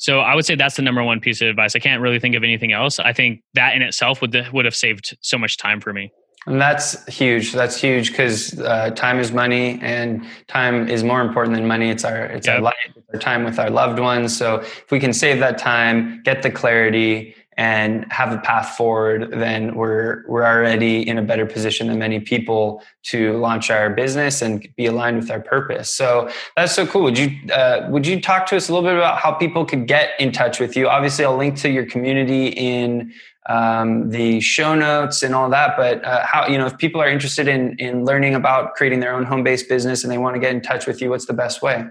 So 0.00 0.20
I 0.20 0.34
would 0.34 0.46
say 0.46 0.54
that's 0.54 0.76
the 0.76 0.82
number 0.82 1.04
one 1.04 1.20
piece 1.20 1.42
of 1.42 1.48
advice. 1.48 1.76
I 1.76 1.78
can't 1.78 2.00
really 2.00 2.18
think 2.18 2.34
of 2.34 2.42
anything 2.42 2.72
else. 2.72 2.98
I 2.98 3.12
think 3.12 3.42
that 3.52 3.76
in 3.76 3.82
itself 3.82 4.22
would 4.22 4.34
would 4.50 4.64
have 4.64 4.74
saved 4.74 5.16
so 5.20 5.36
much 5.36 5.58
time 5.58 5.78
for 5.78 5.92
me. 5.92 6.10
And 6.46 6.58
that's 6.58 7.06
huge. 7.06 7.52
That's 7.52 7.78
huge 7.78 8.10
because 8.10 8.58
uh, 8.60 8.90
time 8.92 9.18
is 9.18 9.30
money, 9.30 9.78
and 9.82 10.26
time 10.46 10.88
is 10.88 11.04
more 11.04 11.20
important 11.20 11.54
than 11.54 11.66
money. 11.66 11.90
It's 11.90 12.02
our 12.02 12.24
it's 12.24 12.46
yep. 12.46 12.56
our 12.56 12.62
life, 12.62 12.74
it's 12.96 13.08
our 13.12 13.20
time 13.20 13.44
with 13.44 13.58
our 13.58 13.68
loved 13.68 13.98
ones. 13.98 14.34
So 14.34 14.60
if 14.60 14.90
we 14.90 14.98
can 14.98 15.12
save 15.12 15.38
that 15.40 15.58
time, 15.58 16.22
get 16.24 16.42
the 16.42 16.50
clarity, 16.50 17.34
and 17.60 18.10
have 18.10 18.32
a 18.32 18.38
path 18.38 18.74
forward, 18.74 19.32
then 19.32 19.74
we're 19.74 20.24
we're 20.26 20.46
already 20.46 21.06
in 21.06 21.18
a 21.18 21.22
better 21.22 21.44
position 21.44 21.88
than 21.88 21.98
many 21.98 22.18
people 22.18 22.82
to 23.02 23.36
launch 23.36 23.70
our 23.70 23.90
business 23.90 24.40
and 24.40 24.66
be 24.76 24.86
aligned 24.86 25.18
with 25.18 25.30
our 25.30 25.40
purpose. 25.40 25.94
So 25.94 26.30
that's 26.56 26.74
so 26.74 26.86
cool. 26.86 27.02
Would 27.02 27.18
you 27.18 27.36
uh, 27.52 27.86
would 27.90 28.06
you 28.06 28.18
talk 28.18 28.46
to 28.46 28.56
us 28.56 28.70
a 28.70 28.72
little 28.72 28.88
bit 28.88 28.96
about 28.96 29.18
how 29.18 29.32
people 29.32 29.66
could 29.66 29.86
get 29.86 30.18
in 30.18 30.32
touch 30.32 30.58
with 30.58 30.74
you? 30.74 30.88
Obviously, 30.88 31.22
I'll 31.26 31.36
link 31.36 31.58
to 31.58 31.68
your 31.68 31.84
community 31.84 32.46
in 32.46 33.12
um, 33.46 34.08
the 34.08 34.40
show 34.40 34.74
notes 34.74 35.22
and 35.22 35.34
all 35.34 35.50
that. 35.50 35.76
But 35.76 36.02
uh, 36.02 36.24
how 36.24 36.46
you 36.46 36.56
know 36.56 36.64
if 36.64 36.78
people 36.78 37.02
are 37.02 37.10
interested 37.10 37.46
in 37.46 37.76
in 37.78 38.06
learning 38.06 38.34
about 38.34 38.74
creating 38.74 39.00
their 39.00 39.12
own 39.12 39.24
home 39.24 39.44
based 39.44 39.68
business 39.68 40.02
and 40.02 40.10
they 40.10 40.16
want 40.16 40.34
to 40.34 40.40
get 40.40 40.54
in 40.54 40.62
touch 40.62 40.86
with 40.86 41.02
you, 41.02 41.10
what's 41.10 41.26
the 41.26 41.34
best 41.34 41.60
way? 41.60 41.84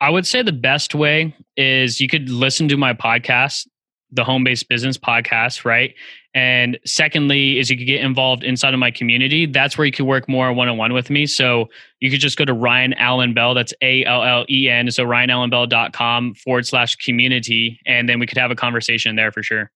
I 0.00 0.10
would 0.10 0.26
say 0.26 0.42
the 0.42 0.52
best 0.52 0.94
way 0.94 1.34
is 1.56 2.00
you 2.00 2.06
could 2.06 2.28
listen 2.28 2.68
to 2.68 2.76
my 2.76 2.92
podcast 2.92 3.66
the 4.12 4.24
home 4.24 4.44
based 4.44 4.68
business 4.68 4.98
podcast, 4.98 5.64
right? 5.64 5.94
And 6.34 6.78
secondly, 6.86 7.58
is 7.58 7.70
you 7.70 7.76
could 7.76 7.86
get 7.86 8.02
involved 8.02 8.44
inside 8.44 8.72
of 8.72 8.80
my 8.80 8.90
community. 8.90 9.46
That's 9.46 9.76
where 9.76 9.86
you 9.86 9.92
could 9.92 10.06
work 10.06 10.28
more 10.28 10.52
one 10.52 10.68
on 10.68 10.78
one 10.78 10.92
with 10.92 11.10
me. 11.10 11.26
So 11.26 11.68
you 12.00 12.10
could 12.10 12.20
just 12.20 12.38
go 12.38 12.44
to 12.44 12.54
Ryan 12.54 12.94
Allen 12.94 13.34
Bell. 13.34 13.54
That's 13.54 13.74
A 13.82 14.04
L 14.04 14.22
L 14.22 14.44
E 14.48 14.68
N. 14.68 14.90
So 14.90 15.04
ryanallenbell.com 15.04 16.34
forward 16.34 16.66
slash 16.66 16.96
community. 16.96 17.80
And 17.86 18.08
then 18.08 18.18
we 18.18 18.26
could 18.26 18.38
have 18.38 18.50
a 18.50 18.56
conversation 18.56 19.16
there 19.16 19.32
for 19.32 19.42
sure. 19.42 19.70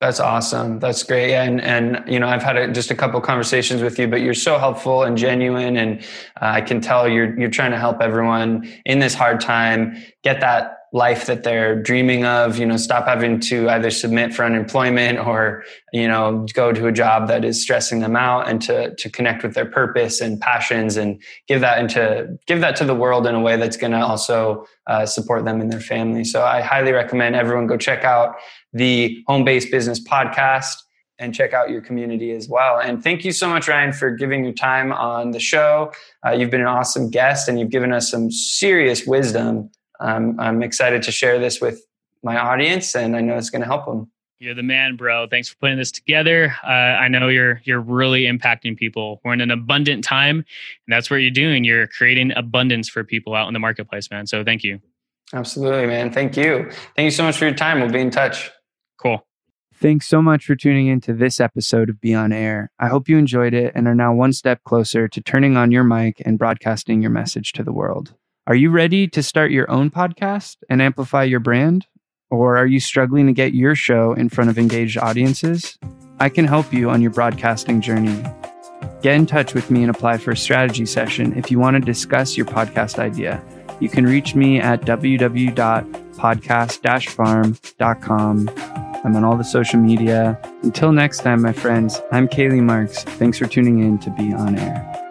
That's 0.00 0.18
awesome. 0.18 0.78
That's 0.78 1.02
great. 1.02 1.34
And 1.34 1.60
and 1.60 2.02
you 2.10 2.18
know, 2.18 2.26
I've 2.26 2.42
had 2.42 2.56
a, 2.56 2.72
just 2.72 2.90
a 2.90 2.94
couple 2.94 3.20
conversations 3.20 3.82
with 3.82 3.98
you, 3.98 4.08
but 4.08 4.22
you're 4.22 4.32
so 4.32 4.58
helpful 4.58 5.02
and 5.02 5.16
genuine, 5.16 5.76
and 5.76 6.00
uh, 6.40 6.52
I 6.52 6.62
can 6.62 6.80
tell 6.80 7.06
you're 7.06 7.38
you're 7.38 7.50
trying 7.50 7.72
to 7.72 7.78
help 7.78 8.00
everyone 8.00 8.66
in 8.86 9.00
this 9.00 9.12
hard 9.12 9.42
time 9.42 10.02
get 10.24 10.40
that 10.40 10.78
life 10.92 11.26
that 11.26 11.44
they're 11.44 11.80
dreaming 11.80 12.24
of 12.24 12.58
you 12.58 12.66
know 12.66 12.76
stop 12.76 13.06
having 13.06 13.38
to 13.38 13.68
either 13.68 13.90
submit 13.90 14.34
for 14.34 14.44
unemployment 14.44 15.18
or 15.18 15.62
you 15.92 16.08
know 16.08 16.44
go 16.52 16.72
to 16.72 16.86
a 16.86 16.92
job 16.92 17.28
that 17.28 17.44
is 17.44 17.62
stressing 17.62 18.00
them 18.00 18.16
out 18.16 18.48
and 18.48 18.60
to 18.60 18.94
to 18.96 19.08
connect 19.08 19.42
with 19.42 19.54
their 19.54 19.66
purpose 19.66 20.20
and 20.20 20.40
passions 20.40 20.96
and 20.96 21.22
give 21.46 21.60
that 21.60 21.78
into 21.78 22.36
give 22.46 22.60
that 22.60 22.74
to 22.74 22.84
the 22.84 22.94
world 22.94 23.26
in 23.26 23.34
a 23.34 23.40
way 23.40 23.56
that's 23.56 23.76
going 23.76 23.92
to 23.92 24.00
also 24.00 24.66
uh, 24.88 25.06
support 25.06 25.44
them 25.44 25.60
and 25.60 25.72
their 25.72 25.80
family 25.80 26.24
so 26.24 26.44
i 26.44 26.60
highly 26.60 26.92
recommend 26.92 27.36
everyone 27.36 27.66
go 27.66 27.76
check 27.76 28.02
out 28.02 28.34
the 28.72 29.22
home 29.28 29.44
based 29.44 29.70
business 29.70 30.02
podcast 30.02 30.76
and 31.20 31.34
check 31.34 31.52
out 31.52 31.68
your 31.68 31.82
community 31.82 32.32
as 32.32 32.48
well. 32.48 32.80
And 32.80 33.04
thank 33.04 33.26
you 33.26 33.32
so 33.32 33.46
much, 33.46 33.68
Ryan, 33.68 33.92
for 33.92 34.10
giving 34.10 34.42
your 34.42 34.54
time 34.54 34.90
on 34.90 35.32
the 35.32 35.38
show. 35.38 35.92
Uh, 36.26 36.30
you've 36.30 36.50
been 36.50 36.62
an 36.62 36.66
awesome 36.66 37.10
guest 37.10 37.46
and 37.46 37.60
you've 37.60 37.68
given 37.68 37.92
us 37.92 38.10
some 38.10 38.30
serious 38.30 39.06
wisdom 39.06 39.70
um, 40.00 40.38
I'm 40.40 40.62
excited 40.62 41.02
to 41.04 41.12
share 41.12 41.38
this 41.38 41.60
with 41.60 41.82
my 42.22 42.36
audience, 42.36 42.94
and 42.94 43.16
I 43.16 43.20
know 43.20 43.36
it's 43.36 43.50
going 43.50 43.62
to 43.62 43.66
help 43.66 43.86
them. 43.86 44.10
You're 44.38 44.54
the 44.54 44.62
man, 44.62 44.96
bro. 44.96 45.26
Thanks 45.26 45.50
for 45.50 45.56
putting 45.56 45.76
this 45.76 45.92
together. 45.92 46.56
Uh, 46.64 46.68
I 46.68 47.08
know 47.08 47.28
you're 47.28 47.60
you're 47.64 47.80
really 47.80 48.22
impacting 48.22 48.74
people. 48.74 49.20
We're 49.22 49.34
in 49.34 49.42
an 49.42 49.50
abundant 49.50 50.02
time, 50.02 50.36
and 50.38 50.44
that's 50.88 51.10
what 51.10 51.16
you're 51.16 51.30
doing. 51.30 51.62
You're 51.62 51.86
creating 51.86 52.32
abundance 52.34 52.88
for 52.88 53.04
people 53.04 53.34
out 53.34 53.48
in 53.48 53.52
the 53.52 53.60
marketplace, 53.60 54.10
man. 54.10 54.26
So 54.26 54.42
thank 54.42 54.64
you. 54.64 54.80
Absolutely, 55.34 55.86
man. 55.86 56.10
Thank 56.10 56.38
you. 56.38 56.70
Thank 56.96 57.04
you 57.04 57.10
so 57.10 57.22
much 57.22 57.36
for 57.36 57.44
your 57.44 57.54
time. 57.54 57.80
We'll 57.80 57.90
be 57.90 58.00
in 58.00 58.10
touch. 58.10 58.50
Cool. 58.96 59.24
Thanks 59.74 60.08
so 60.08 60.20
much 60.20 60.44
for 60.44 60.56
tuning 60.56 60.88
in 60.88 61.00
to 61.02 61.14
this 61.14 61.38
episode 61.38 61.88
of 61.88 62.00
Be 62.00 62.14
On 62.14 62.32
Air. 62.32 62.70
I 62.78 62.88
hope 62.88 63.08
you 63.08 63.16
enjoyed 63.16 63.54
it 63.54 63.72
and 63.74 63.86
are 63.86 63.94
now 63.94 64.12
one 64.12 64.32
step 64.32 64.62
closer 64.64 65.06
to 65.08 65.22
turning 65.22 65.56
on 65.56 65.70
your 65.70 65.84
mic 65.84 66.20
and 66.24 66.38
broadcasting 66.38 67.00
your 67.00 67.10
message 67.10 67.52
to 67.52 67.62
the 67.62 67.72
world. 67.72 68.14
Are 68.50 68.56
you 68.56 68.70
ready 68.70 69.06
to 69.06 69.22
start 69.22 69.52
your 69.52 69.70
own 69.70 69.92
podcast 69.92 70.56
and 70.68 70.82
amplify 70.82 71.22
your 71.22 71.38
brand? 71.38 71.86
Or 72.30 72.56
are 72.56 72.66
you 72.66 72.80
struggling 72.80 73.28
to 73.28 73.32
get 73.32 73.54
your 73.54 73.76
show 73.76 74.12
in 74.12 74.28
front 74.28 74.50
of 74.50 74.58
engaged 74.58 74.98
audiences? 74.98 75.78
I 76.18 76.30
can 76.30 76.48
help 76.48 76.72
you 76.72 76.90
on 76.90 77.00
your 77.00 77.12
broadcasting 77.12 77.80
journey. 77.80 78.24
Get 79.02 79.14
in 79.14 79.26
touch 79.26 79.54
with 79.54 79.70
me 79.70 79.82
and 79.82 79.90
apply 79.94 80.18
for 80.18 80.32
a 80.32 80.36
strategy 80.36 80.84
session 80.84 81.38
if 81.38 81.52
you 81.52 81.60
want 81.60 81.76
to 81.76 81.80
discuss 81.80 82.36
your 82.36 82.46
podcast 82.46 82.98
idea. 82.98 83.40
You 83.78 83.88
can 83.88 84.04
reach 84.04 84.34
me 84.34 84.58
at 84.58 84.80
www.podcast 84.80 87.08
farm.com. 87.08 88.50
I'm 89.04 89.14
on 89.14 89.22
all 89.22 89.36
the 89.36 89.44
social 89.44 89.78
media. 89.78 90.36
Until 90.64 90.90
next 90.90 91.18
time, 91.18 91.40
my 91.40 91.52
friends, 91.52 92.00
I'm 92.10 92.26
Kaylee 92.26 92.64
Marks. 92.64 93.04
Thanks 93.04 93.38
for 93.38 93.46
tuning 93.46 93.78
in 93.78 94.00
to 94.00 94.10
Be 94.10 94.32
On 94.32 94.58
Air. 94.58 95.09